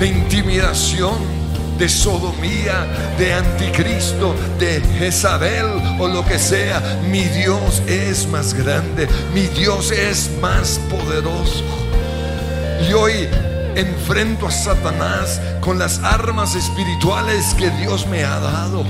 de 0.00 0.06
intimidación, 0.06 1.43
de 1.78 1.88
sodomía, 1.88 2.86
de 3.18 3.34
anticristo, 3.34 4.34
de 4.58 4.80
Jezabel 4.98 5.66
o 5.98 6.08
lo 6.08 6.24
que 6.24 6.38
sea, 6.38 6.80
mi 7.10 7.24
Dios 7.24 7.82
es 7.86 8.26
más 8.28 8.54
grande, 8.54 9.08
mi 9.34 9.46
Dios 9.48 9.90
es 9.90 10.30
más 10.40 10.80
poderoso. 10.90 11.64
Y 12.88 12.92
hoy 12.92 13.28
enfrento 13.76 14.46
a 14.46 14.50
Satanás 14.50 15.40
con 15.60 15.78
las 15.78 15.98
armas 16.00 16.54
espirituales 16.54 17.54
que 17.54 17.70
Dios 17.70 18.06
me 18.06 18.24
ha 18.24 18.38
dado. 18.38 18.84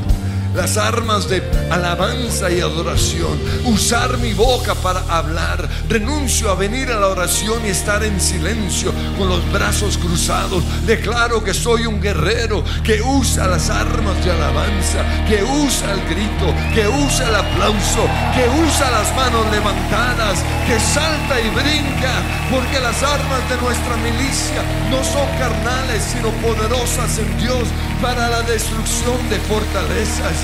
Las 0.55 0.77
armas 0.77 1.29
de 1.29 1.43
alabanza 1.69 2.49
y 2.49 2.61
adoración. 2.61 3.41
Usar 3.65 4.19
mi 4.19 4.33
boca 4.35 4.77
para 4.77 5.01
hablar. 5.09 5.69
Renuncio 5.89 6.49
a 6.49 6.55
venir 6.55 6.93
a 6.93 7.01
la 7.01 7.09
oración 7.09 7.67
y 7.67 7.71
estar 7.71 8.05
en 8.05 8.21
silencio 8.21 8.93
con 9.19 9.29
los 9.29 9.53
brazos 9.53 9.99
cruzados. 9.99 10.63
Declaro 10.87 11.43
que 11.43 11.53
soy 11.53 11.87
un 11.87 12.01
guerrero 12.01 12.63
que 12.85 13.03
usa 13.03 13.49
las 13.49 13.69
armas 13.69 14.25
de 14.25 14.31
alabanza, 14.31 15.27
que 15.27 15.43
usa 15.43 15.93
el 15.93 16.01
grito, 16.09 16.55
que 16.73 16.87
usa 16.87 17.29
el 17.29 17.35
aplauso, 17.35 18.07
que 18.35 18.49
usa 18.65 18.91
las 18.93 19.13
manos 19.17 19.51
levantadas, 19.51 20.39
que 20.69 20.79
salta 20.79 21.41
y 21.41 21.51
brinca. 21.51 22.13
Porque 22.49 22.79
las 22.79 23.03
armas 23.03 23.49
de 23.51 23.57
nuestra 23.57 23.97
milicia 23.97 24.63
no 24.89 25.03
son 25.03 25.27
carnales, 25.37 26.01
sino 26.13 26.31
poderosas 26.41 27.19
en 27.19 27.39
Dios 27.39 27.67
para 28.05 28.29
la 28.29 28.43
destrucción 28.43 29.17
de 29.31 29.39
fortalezas. 29.49 30.37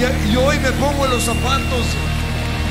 Y, 0.00 0.34
hoy 0.34 0.58
me 0.60 0.72
pongo 0.80 1.04
en 1.04 1.10
los 1.10 1.24
zapatos 1.24 1.84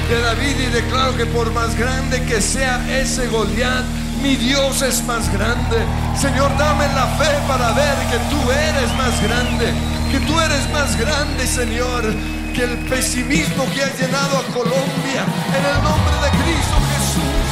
de 0.09 0.19
David 0.19 0.55
y 0.61 0.65
declaro 0.73 1.15
que 1.15 1.27
por 1.27 1.53
más 1.53 1.77
grande 1.77 2.23
que 2.23 2.41
sea 2.41 2.83
ese 2.89 3.27
Goliat, 3.27 3.85
mi 4.23 4.35
Dios 4.35 4.81
es 4.81 5.03
más 5.03 5.31
grande. 5.31 5.77
Señor, 6.19 6.49
dame 6.57 6.87
la 6.95 7.05
fe 7.21 7.29
para 7.47 7.71
ver 7.73 7.95
que 8.09 8.17
tú 8.31 8.41
eres 8.49 8.89
más 8.97 9.13
grande, 9.21 9.71
que 10.11 10.19
tú 10.21 10.39
eres 10.39 10.67
más 10.73 10.97
grande, 10.97 11.45
Señor, 11.45 12.01
que 12.55 12.63
el 12.63 12.77
pesimismo 12.89 13.63
que 13.75 13.83
ha 13.83 13.93
llenado 13.93 14.39
a 14.39 14.43
Colombia, 14.51 15.21
en 15.53 15.63
el 15.69 15.83
nombre 15.83 16.15
de 16.25 16.29
Cristo 16.41 16.77
Jesús. 16.89 17.45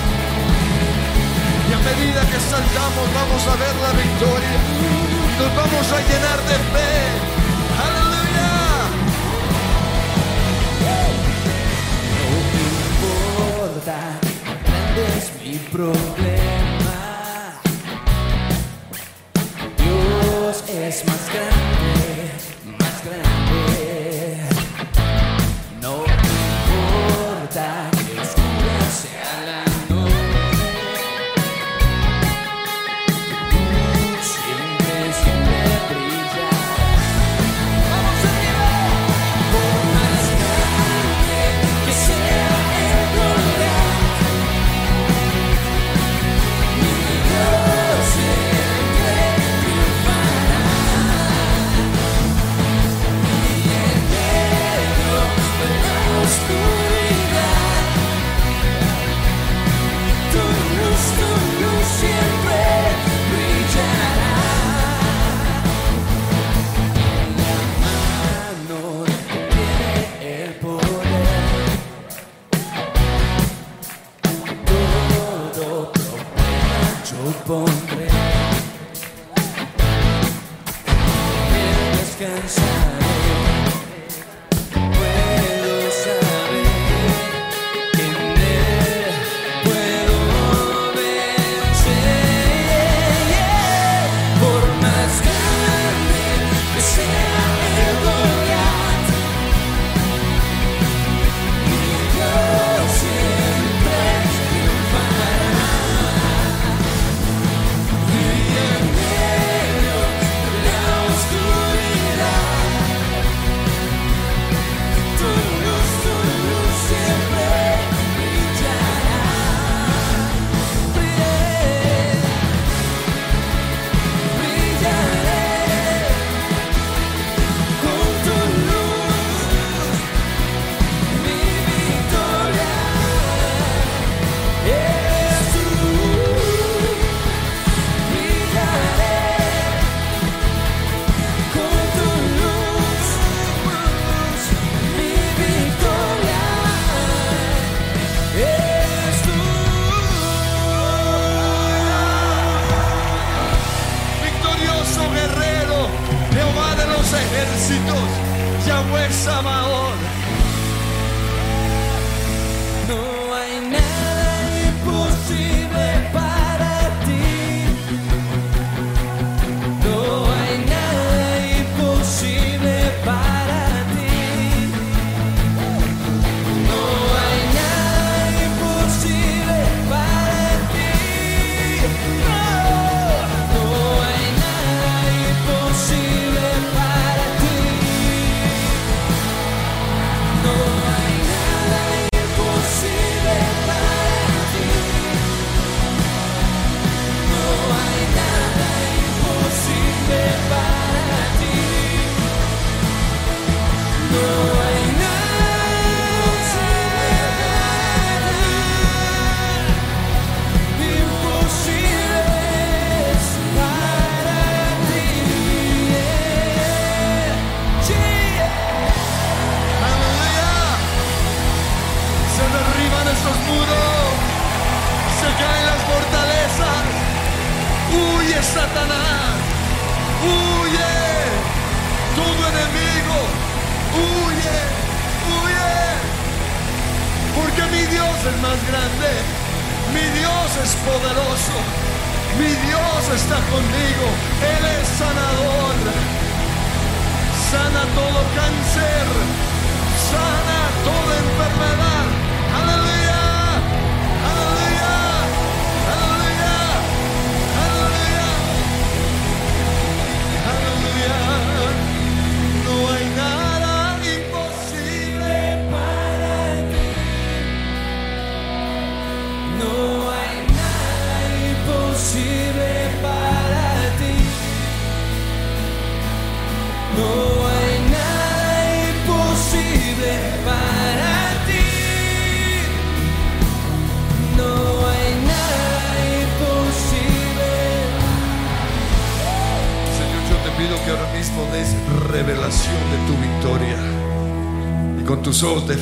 Y 1.69 1.73
a 1.73 1.77
medida 1.77 2.21
que 2.21 2.39
saltamos, 2.49 3.05
vamos 3.13 3.43
a 3.45 3.55
ver 3.61 3.75
la 3.77 3.91
victoria 3.93 5.02
nos 5.39 5.55
vamos 5.55 5.91
a 5.91 5.99
llenar 6.09 6.39
de 6.49 6.57
fe. 6.73 6.89
Aleluya. 7.85 8.51
No 12.19 12.25
me 12.51 12.63
importa, 12.89 13.97
grande 14.63 15.03
es 15.17 15.27
mi 15.41 15.55
problema. 15.71 16.99
Dios 19.77 20.63
es 20.69 21.05
más 21.07 21.23
grande, 21.33 22.31
más 22.79 22.97
grande. 23.05 23.42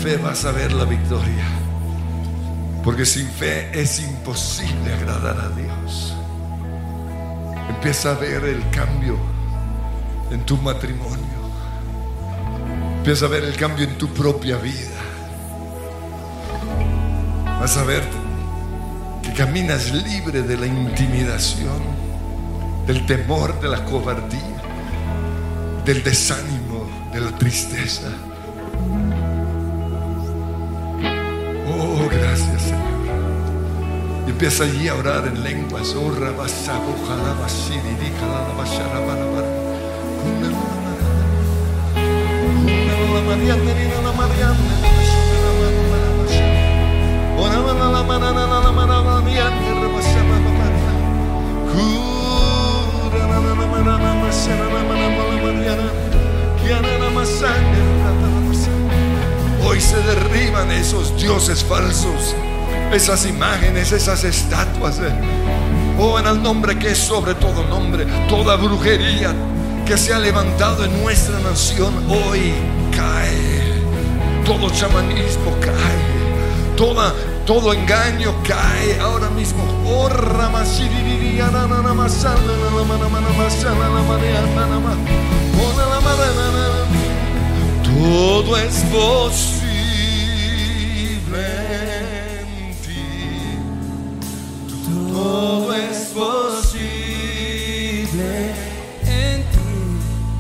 Fe 0.01 0.17
vas 0.17 0.45
a 0.45 0.51
ver 0.51 0.73
la 0.73 0.85
victoria. 0.85 1.45
Porque 2.83 3.05
sin 3.05 3.27
fe 3.27 3.69
es 3.79 3.99
imposible 3.99 4.93
agradar 4.95 5.39
a 5.39 5.49
Dios. 5.49 6.15
Empieza 7.69 8.11
a 8.11 8.15
ver 8.15 8.43
el 8.45 8.67
cambio 8.71 9.15
en 10.31 10.43
tu 10.43 10.57
matrimonio. 10.57 11.41
Empieza 12.97 13.27
a 13.27 13.29
ver 13.29 13.43
el 13.43 13.55
cambio 13.55 13.85
en 13.85 13.95
tu 13.99 14.07
propia 14.07 14.57
vida. 14.57 14.89
Vas 17.59 17.77
a 17.77 17.83
ver 17.83 18.03
que 19.21 19.33
caminas 19.33 19.91
libre 19.91 20.41
de 20.41 20.57
la 20.57 20.65
intimidación, 20.65 21.79
del 22.87 23.05
temor, 23.05 23.61
de 23.61 23.67
la 23.67 23.85
cobardía, 23.85 24.61
del 25.85 26.03
desánimo, 26.03 26.89
de 27.13 27.19
la 27.19 27.37
tristeza. 27.37 28.09
Empieza 34.31 34.63
allí 34.63 34.87
a 34.87 34.95
orar 34.95 35.27
en 35.27 35.43
lenguas. 35.43 35.93
Hoy 59.63 59.79
se 59.79 59.97
derriban 60.01 60.71
esos 60.71 61.21
dioses 61.21 61.63
falsos 61.63 62.35
esas 62.93 63.25
imágenes, 63.25 63.91
esas 63.91 64.23
estatuas. 64.23 64.99
Oh, 65.97 66.19
en 66.19 66.27
el 66.27 66.41
nombre 66.41 66.77
que 66.77 66.91
es 66.91 66.97
sobre 66.97 67.35
todo 67.35 67.63
nombre, 67.65 68.05
toda 68.27 68.55
brujería 68.55 69.33
que 69.85 69.97
se 69.97 70.13
ha 70.13 70.19
levantado 70.19 70.83
en 70.83 71.01
nuestra 71.01 71.39
nación 71.39 71.93
hoy 72.09 72.53
cae. 72.95 73.81
Todo 74.45 74.69
chamanismo 74.69 75.55
cae. 75.61 76.75
Toda, 76.75 77.13
todo 77.45 77.73
engaño 77.73 78.33
cae 78.47 78.99
ahora 78.99 79.29
mismo. 79.29 79.63
Oh, 79.87 80.09
ramasiriri, 80.09 81.39
ananana, 81.39 81.93
masana, 81.93 82.41
Todo 95.21 95.71
es 95.75 95.97
posible. 96.15 96.81
en 99.05 99.43
ti. 99.51 99.71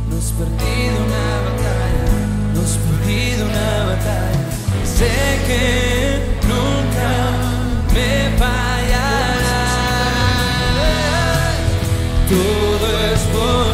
No 0.09 0.17
has 0.17 0.31
perdido 0.31 0.95
una 1.05 1.27
batalla, 1.45 2.17
no 2.55 2.59
has 2.61 2.75
perdido 2.87 3.41
una 3.45 3.71
batalla. 3.91 4.49
Sé 4.83 5.13
que 5.45 5.65
nunca 6.47 7.11
me 7.93 8.11
fallarás. 8.39 9.71
Todo 12.27 12.87
es 13.13 13.21
posible. 13.37 13.70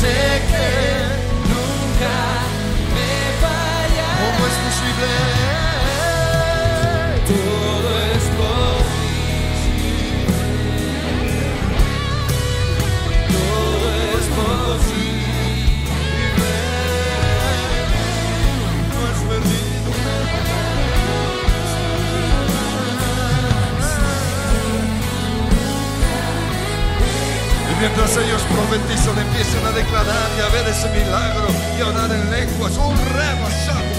sick. 0.00 0.59
Mientras 27.80 28.16
ellos 28.16 28.42
profetizan, 28.42 29.18
empiezan 29.18 29.66
a 29.66 29.70
declarar 29.72 30.28
y 30.36 30.40
a 30.40 30.48
ver 30.52 30.68
ese 30.68 30.88
milagro 30.90 31.48
y 31.78 31.80
a 31.80 31.86
orar 31.88 32.10
en 32.12 32.30
lenguas. 32.30 32.76
Un 32.76 32.96
shaba. 32.96 33.90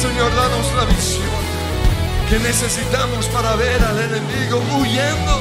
Señor, 0.00 0.34
danos 0.36 0.66
la 0.76 0.84
visión 0.84 1.44
que 2.28 2.38
necesitamos 2.40 3.26
para 3.26 3.56
ver 3.56 3.82
al 3.82 3.98
enemigo 3.98 4.62
huyendo 4.78 5.40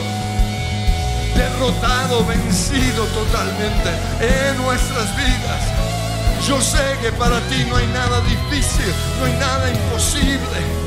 derrotado, 1.36 2.26
vencido 2.26 3.06
totalmente 3.08 3.90
en 4.22 4.58
nuestras 4.62 5.16
vidas. 5.18 5.62
Yo 6.48 6.62
sé 6.62 6.98
que 7.02 7.12
para 7.14 7.40
ti 7.50 7.66
no 7.70 7.78
hay 7.78 7.88
nada 7.88 8.22
difícil, 8.22 8.94
no 9.20 9.26
hay 9.26 9.34
nada 9.34 9.70
imposible. 9.70 10.83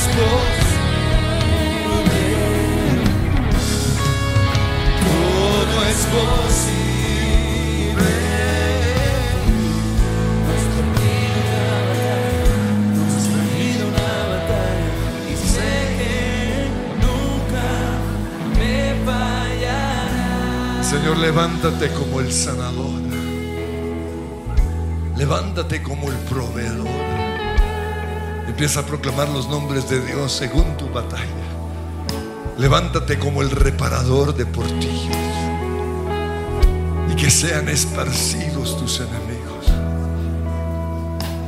esforço. 0.00 0.78
Todo 5.04 5.90
esforço. 5.90 6.79
Señor, 20.90 21.18
levántate 21.18 21.88
como 21.92 22.18
el 22.18 22.32
sanador. 22.32 23.00
Levántate 25.16 25.84
como 25.84 26.10
el 26.10 26.16
proveedor. 26.16 26.88
Empieza 28.48 28.80
a 28.80 28.86
proclamar 28.86 29.28
los 29.28 29.48
nombres 29.48 29.88
de 29.88 30.04
Dios 30.04 30.32
según 30.32 30.76
tu 30.76 30.88
batalla. 30.88 31.22
Levántate 32.58 33.20
como 33.20 33.40
el 33.40 33.52
reparador 33.52 34.34
de 34.34 34.46
portillos. 34.46 35.16
Y 37.08 37.14
que 37.14 37.30
sean 37.30 37.68
esparcidos 37.68 38.76
tus 38.76 38.98
enemigos. 38.98 39.68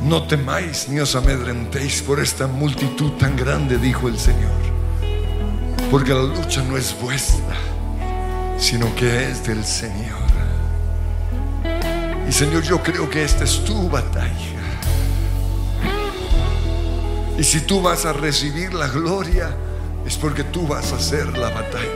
No 0.03 0.23
temáis 0.23 0.87
ni 0.87 1.01
os 1.01 1.17
amedrentéis 1.17 2.01
por 2.01 2.21
esta 2.21 2.47
multitud 2.47 3.11
tan 3.19 3.35
grande, 3.35 3.77
dijo 3.77 4.07
el 4.07 4.17
Señor. 4.17 4.61
Porque 5.91 6.13
la 6.13 6.23
lucha 6.23 6.63
no 6.63 6.77
es 6.77 6.95
vuestra, 7.01 7.57
sino 8.63 8.95
que 8.95 9.29
es 9.29 9.45
del 9.45 9.65
Señor. 9.65 10.23
Y 12.27 12.31
Señor, 12.31 12.63
yo 12.63 12.81
creo 12.81 13.09
que 13.09 13.21
esta 13.21 13.43
es 13.43 13.61
tu 13.65 13.89
batalla. 13.89 14.31
Y 17.37 17.43
si 17.43 17.59
tú 17.59 17.81
vas 17.81 18.05
a 18.05 18.13
recibir 18.13 18.73
la 18.73 18.87
gloria, 18.87 19.49
es 20.05 20.15
porque 20.15 20.45
tú 20.45 20.65
vas 20.65 20.93
a 20.93 20.95
hacer 20.95 21.37
la 21.37 21.49
batalla. 21.49 21.89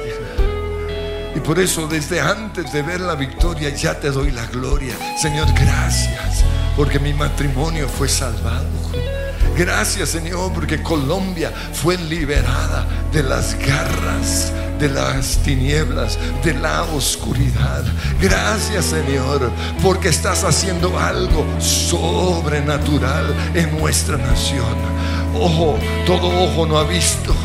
Y 1.33 1.39
por 1.39 1.57
eso 1.57 1.87
desde 1.87 2.19
antes 2.19 2.73
de 2.73 2.81
ver 2.81 2.99
la 2.99 3.15
victoria 3.15 3.69
ya 3.69 3.97
te 3.97 4.11
doy 4.11 4.31
la 4.31 4.45
gloria. 4.47 4.95
Señor, 5.21 5.47
gracias 5.53 6.43
porque 6.75 6.99
mi 6.99 7.13
matrimonio 7.13 7.87
fue 7.87 8.09
salvado. 8.09 8.67
Gracias 9.57 10.09
Señor 10.09 10.51
porque 10.53 10.83
Colombia 10.83 11.53
fue 11.73 11.97
liberada 11.97 12.85
de 13.13 13.23
las 13.23 13.57
garras, 13.57 14.51
de 14.79 14.89
las 14.89 15.37
tinieblas, 15.43 16.17
de 16.43 16.53
la 16.53 16.83
oscuridad. 16.83 17.83
Gracias 18.21 18.85
Señor 18.85 19.51
porque 19.81 20.09
estás 20.09 20.43
haciendo 20.43 20.97
algo 20.97 21.45
sobrenatural 21.59 23.35
en 23.53 23.77
nuestra 23.79 24.17
nación. 24.17 24.75
Ojo, 25.35 25.77
todo 26.05 26.27
ojo 26.27 26.65
no 26.65 26.77
ha 26.77 26.83
visto 26.83 27.35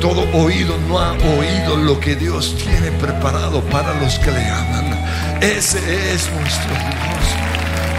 todo 0.00 0.22
oído 0.32 0.76
no 0.88 0.98
ha 0.98 1.12
oído 1.12 1.76
lo 1.76 2.00
que 2.00 2.16
Dios 2.16 2.56
tiene 2.56 2.90
preparado 2.92 3.60
para 3.64 3.94
los 4.00 4.18
que 4.18 4.30
le 4.30 4.44
aman. 4.46 4.98
Ese 5.42 5.78
es 6.14 6.30
nuestro 6.32 6.70
Dios. 6.70 7.20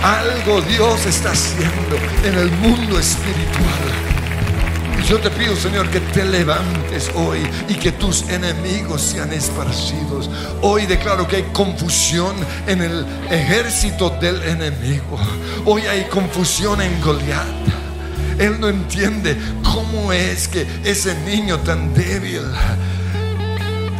Algo 0.04 0.62
Dios 0.62 1.06
está 1.06 1.32
haciendo 1.32 1.96
en 2.24 2.38
el 2.40 2.52
mundo 2.54 3.00
espiritual. 3.00 4.21
Yo 5.08 5.20
te 5.20 5.30
pido, 5.32 5.56
Señor, 5.56 5.90
que 5.90 6.00
te 6.00 6.24
levantes 6.24 7.12
hoy 7.16 7.40
y 7.68 7.74
que 7.74 7.92
tus 7.92 8.24
enemigos 8.30 9.02
sean 9.02 9.34
esparcidos. 9.34 10.30
Hoy 10.62 10.86
declaro 10.86 11.28
que 11.28 11.38
hay 11.38 11.44
confusión 11.52 12.36
en 12.68 12.82
el 12.82 13.06
ejército 13.30 14.10
del 14.22 14.42
enemigo. 14.44 15.20
Hoy 15.66 15.82
hay 15.84 16.06
confusión 16.06 16.82
en 16.82 17.02
Goliat. 17.02 17.46
Él 18.40 18.60
no 18.60 18.70
entiende 18.70 19.38
cómo 19.64 20.14
es 20.14 20.48
que 20.48 20.66
ese 20.84 21.14
niño 21.26 21.60
tan 21.60 21.94
débil 21.94 22.44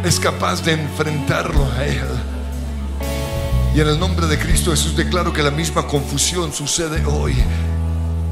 es 0.04 0.18
capaz 0.18 0.62
de 0.62 0.72
enfrentarlo 0.72 1.70
a 1.72 1.84
Él. 1.84 2.08
Y 3.74 3.80
en 3.80 3.88
el 3.88 3.98
nombre 3.98 4.26
de 4.26 4.38
Cristo 4.38 4.70
Jesús 4.70 4.96
declaro 4.96 5.32
que 5.32 5.42
la 5.42 5.50
misma 5.50 5.86
confusión 5.86 6.52
sucede 6.52 7.04
hoy 7.06 7.34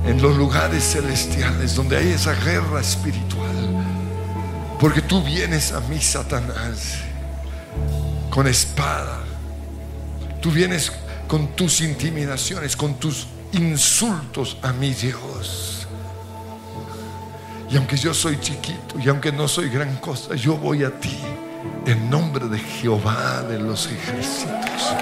en 0.05 0.21
los 0.23 0.37
lugares 0.37 0.85
celestiales 0.93 1.75
donde 1.75 1.97
hay 1.97 2.09
esa 2.11 2.35
guerra 2.35 2.81
espiritual. 2.81 3.85
Porque 4.79 5.03
tú 5.03 5.23
vienes 5.23 5.73
a 5.73 5.81
mí, 5.81 6.01
Satanás, 6.01 6.99
con 8.31 8.47
espada. 8.47 9.19
Tú 10.41 10.51
vienes 10.51 10.91
con 11.29 11.49
tus 11.49 11.81
intimidaciones, 11.83 12.77
con 12.77 12.95
tus 12.95 13.27
insultos 13.53 14.57
a 14.63 14.73
mi 14.73 14.95
Dios. 14.95 15.87
Y 17.71 17.77
aunque 17.77 17.97
yo 17.97 18.13
soy 18.15 18.41
chiquito 18.41 18.99
y 18.99 19.09
aunque 19.09 19.31
no 19.31 19.47
soy 19.47 19.69
gran 19.69 19.97
cosa, 19.99 20.35
yo 20.35 20.57
voy 20.57 20.83
a 20.83 20.99
ti 20.99 21.19
en 21.87 22.11
nombre 22.11 22.49
de 22.49 22.59
Jehová 22.59 23.43
de 23.43 23.59
los 23.59 23.87
ejércitos. 23.87 24.95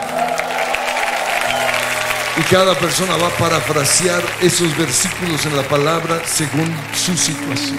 Y 2.39 2.43
cada 2.43 2.75
persona 2.79 3.17
va 3.17 3.27
a 3.27 3.37
parafrasear 3.37 4.23
esos 4.41 4.77
versículos 4.79 5.45
en 5.45 5.57
la 5.57 5.65
palabra 5.65 6.23
según 6.25 6.73
su 6.95 7.17
situación. 7.17 7.79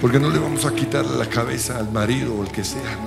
Porque 0.00 0.20
no 0.20 0.30
le 0.30 0.38
vamos 0.38 0.64
a 0.64 0.72
quitar 0.72 1.04
la 1.04 1.26
cabeza 1.26 1.76
al 1.76 1.90
marido 1.90 2.36
o 2.36 2.44
el 2.44 2.52
que 2.52 2.62
sea. 2.62 2.98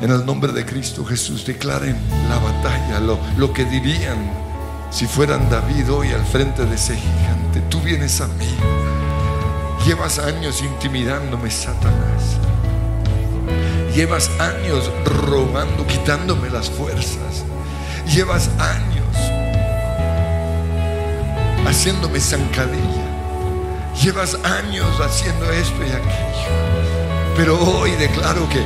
En 0.00 0.10
el 0.10 0.26
nombre 0.26 0.52
de 0.52 0.66
Cristo 0.66 1.04
Jesús 1.04 1.46
declaren 1.46 1.96
la 2.28 2.38
batalla, 2.38 2.98
lo, 2.98 3.16
lo 3.36 3.52
que 3.52 3.64
dirían 3.64 4.18
si 4.90 5.06
fueran 5.06 5.48
David 5.48 5.92
hoy 5.92 6.08
al 6.08 6.24
frente 6.24 6.64
de 6.66 6.74
ese 6.74 6.96
gigante. 6.96 7.60
Tú 7.70 7.80
vienes 7.80 8.20
a 8.20 8.26
mí. 8.26 8.56
Llevas 9.86 10.18
años 10.18 10.62
intimidándome, 10.62 11.48
Satanás. 11.48 12.38
Llevas 13.94 14.30
años 14.40 14.90
robando, 15.04 15.86
quitándome 15.86 16.50
las 16.50 16.68
fuerzas. 16.68 17.44
Llevas 18.06 18.50
años 18.58 19.16
haciéndome 21.66 22.20
zancadilla. 22.20 23.06
Llevas 24.02 24.36
años 24.44 25.00
haciendo 25.00 25.50
esto 25.50 25.82
y 25.82 25.90
aquello. 25.90 26.72
Pero 27.36 27.58
hoy 27.58 27.92
declaro 27.92 28.48
que 28.48 28.62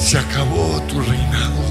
se 0.00 0.18
acabó 0.18 0.80
tu 0.82 1.00
reinado. 1.00 1.68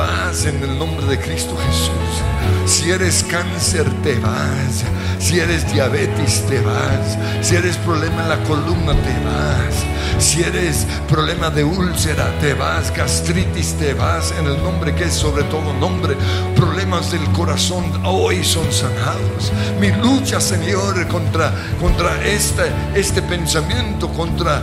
Vas 0.00 0.46
en 0.46 0.62
el 0.62 0.78
nombre 0.78 1.04
de 1.04 1.18
Cristo 1.18 1.54
Jesús. 1.58 2.22
Si 2.64 2.90
eres 2.90 3.22
cáncer, 3.22 3.84
te 4.02 4.18
vas. 4.18 4.82
Si 5.18 5.38
eres 5.38 5.70
diabetes, 5.70 6.42
te 6.48 6.58
vas. 6.62 7.18
Si 7.42 7.54
eres 7.54 7.76
problema 7.76 8.22
en 8.22 8.28
la 8.30 8.42
columna, 8.44 8.94
te 8.94 9.12
vas. 9.26 9.84
Si 10.16 10.42
eres 10.42 10.86
problema 11.06 11.50
de 11.50 11.64
úlcera, 11.64 12.32
te 12.40 12.54
vas. 12.54 12.96
Gastritis, 12.96 13.74
te 13.74 13.92
vas. 13.92 14.32
En 14.38 14.46
el 14.46 14.56
nombre 14.62 14.94
que 14.94 15.04
es 15.04 15.12
sobre 15.12 15.44
todo 15.44 15.74
nombre. 15.74 16.16
Problemas 16.56 17.12
del 17.12 17.24
corazón 17.32 17.84
hoy 18.02 18.42
son 18.42 18.72
sanados. 18.72 19.52
Mi 19.78 19.92
lucha, 19.92 20.40
Señor, 20.40 21.06
contra, 21.08 21.52
contra 21.78 22.24
este, 22.24 22.72
este 22.94 23.20
pensamiento, 23.20 24.08
contra 24.08 24.62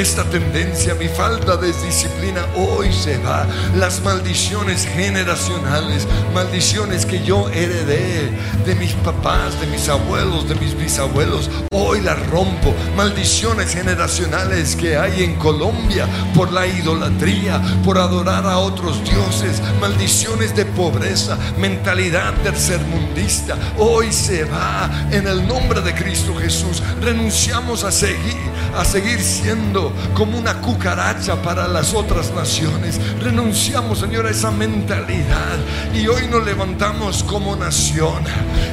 esta 0.00 0.22
tendencia, 0.22 0.94
mi 0.94 1.08
falta 1.08 1.56
de 1.56 1.72
disciplina 1.72 2.46
hoy 2.54 2.92
se 2.92 3.18
va. 3.18 3.44
Las 3.74 4.00
maldiciones 4.02 4.86
generacionales, 4.86 6.06
maldiciones 6.32 7.04
que 7.04 7.24
yo 7.24 7.48
heredé 7.48 8.30
de 8.64 8.74
mis 8.76 8.92
papás, 8.92 9.60
de 9.60 9.66
mis 9.66 9.88
abuelos, 9.88 10.48
de 10.48 10.54
mis 10.54 10.78
bisabuelos, 10.78 11.50
hoy 11.72 12.00
las 12.00 12.24
rompo. 12.28 12.72
Maldiciones 12.96 13.74
generacionales 13.74 14.76
que 14.76 14.96
hay 14.96 15.24
en 15.24 15.34
Colombia 15.34 16.06
por 16.32 16.52
la 16.52 16.66
idolatría, 16.66 17.60
por 17.84 17.98
adorar 17.98 18.46
a 18.46 18.58
otros 18.58 19.02
dioses, 19.02 19.60
maldiciones 19.80 20.54
de 20.54 20.64
pobreza, 20.64 21.36
mentalidad 21.58 22.34
tercermundista, 22.44 23.56
hoy 23.76 24.12
se 24.12 24.44
va 24.44 25.08
en 25.10 25.26
el 25.26 25.46
nombre 25.48 25.80
de 25.80 25.92
Cristo 25.92 26.36
Jesús. 26.36 26.82
Renunciamos 27.00 27.82
a 27.82 27.90
seguir, 27.90 28.36
a 28.76 28.84
seguir 28.84 29.20
siendo 29.20 29.87
como 30.14 30.38
una 30.38 30.60
cucaracha 30.60 31.40
para 31.42 31.68
las 31.68 31.94
otras 31.94 32.30
naciones. 32.32 33.00
Renunciamos, 33.20 34.00
Señor, 34.00 34.26
a 34.26 34.30
esa 34.30 34.50
mentalidad 34.50 35.58
y 35.94 36.06
hoy 36.08 36.26
nos 36.30 36.44
levantamos 36.44 37.22
como 37.22 37.56
nación 37.56 38.24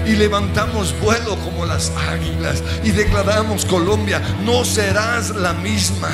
y 0.06 0.12
levantamos 0.12 0.94
vuelo 1.02 1.36
como 1.38 1.66
las 1.66 1.92
águilas 2.12 2.64
y 2.84 2.92
declaramos 2.92 3.66
Colombia, 3.66 4.22
no 4.46 4.64
serás 4.66 5.30
la 5.32 5.54
misma, 5.54 6.10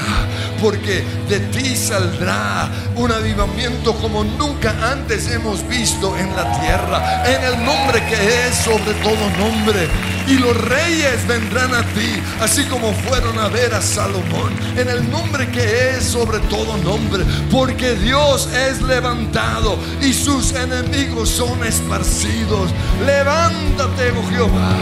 porque 0.62 1.04
de 1.30 1.40
ti 1.40 1.76
saldrá 1.76 2.70
un 2.96 3.12
avivamiento 3.12 3.94
como 3.96 4.24
nunca 4.24 4.74
antes 4.92 5.30
hemos 5.32 5.68
visto 5.68 6.18
en 6.18 6.36
la 6.36 6.60
tierra, 6.60 7.24
en 7.26 7.44
el 7.44 7.66
nombre 7.66 8.04
que 8.06 8.48
es 8.48 8.56
sobre 8.56 8.94
todo 8.96 9.30
nombre. 9.38 9.88
Y 10.32 10.38
los 10.38 10.56
reyes 10.56 11.28
vendrán 11.28 11.74
a 11.74 11.82
ti, 11.82 12.24
así 12.40 12.64
como 12.64 12.94
fueron 12.94 13.38
a 13.38 13.50
ver 13.50 13.74
a 13.74 13.82
Salomón, 13.82 14.54
en 14.78 14.88
el 14.88 15.12
nombre 15.12 15.52
que 15.52 15.90
es 15.90 16.06
sobre 16.06 16.40
todo 16.40 16.78
nombre, 16.78 17.26
porque 17.52 17.96
Dios 17.96 18.48
es 18.54 18.82
levantado 18.82 19.78
y 20.02 20.14
sus 20.14 20.54
enemigos 20.54 21.28
son 21.28 21.62
esparcidos. 21.66 22.72
Levántate, 23.06 24.12
oh 24.12 24.30
Jehová, 24.30 24.78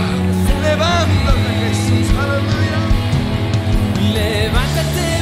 levántate, 0.61 1.49
Jesús, 1.65 2.07
aleluya. 2.19 2.79
Levántate 4.13 5.18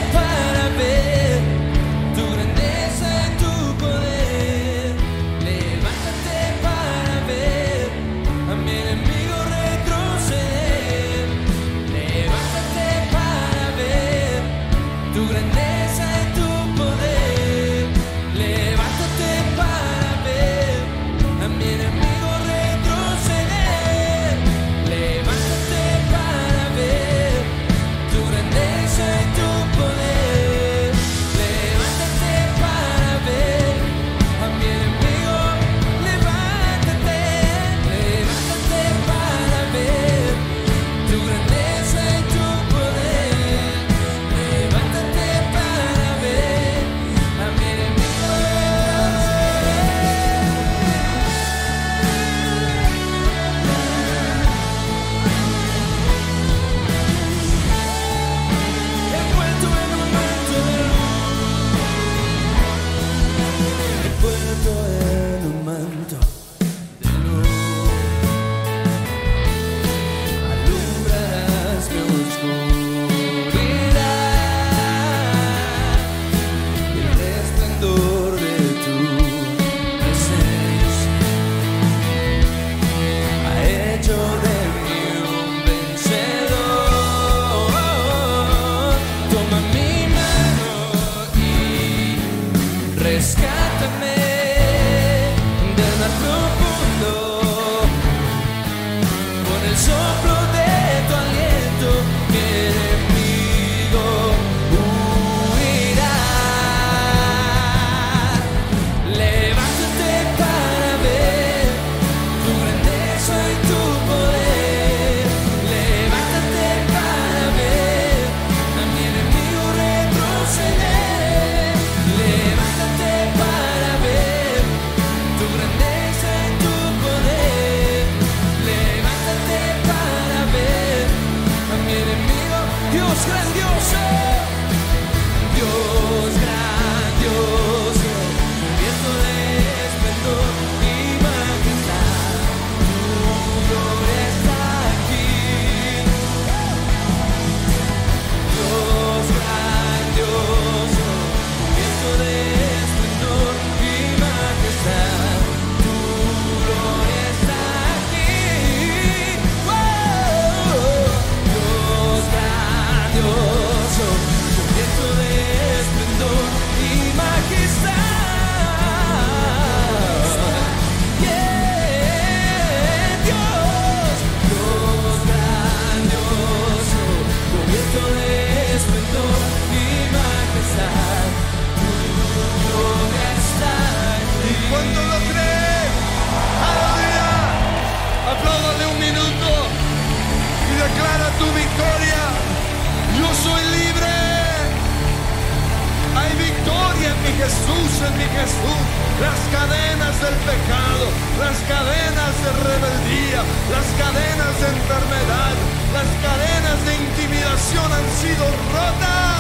han 207.84 208.08
sido 208.22 208.46
rotas. 208.74 209.38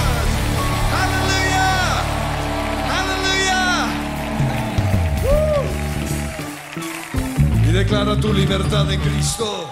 Aleluya, 1.01 1.69
aleluya. 2.99 3.61
Y 7.68 7.72
declara 7.72 8.15
tu 8.19 8.34
libertad 8.34 8.91
en 8.91 8.99
Cristo. 9.01 9.69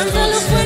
Until 0.00 0.30
the 0.30 0.57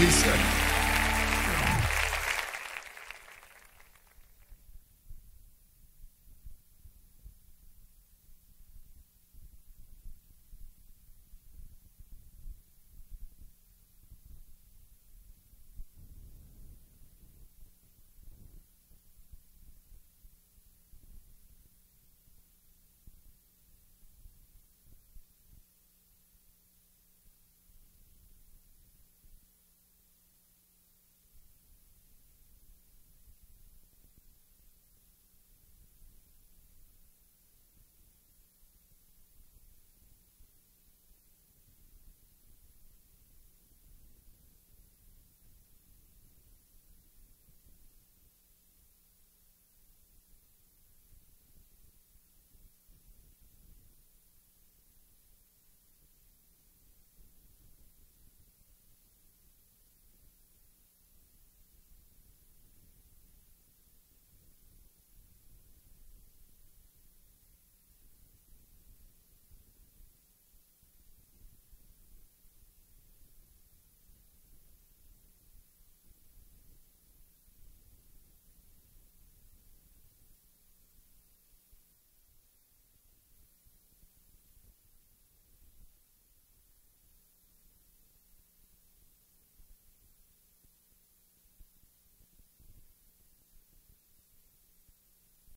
he 0.00 0.10
said. 0.10 0.49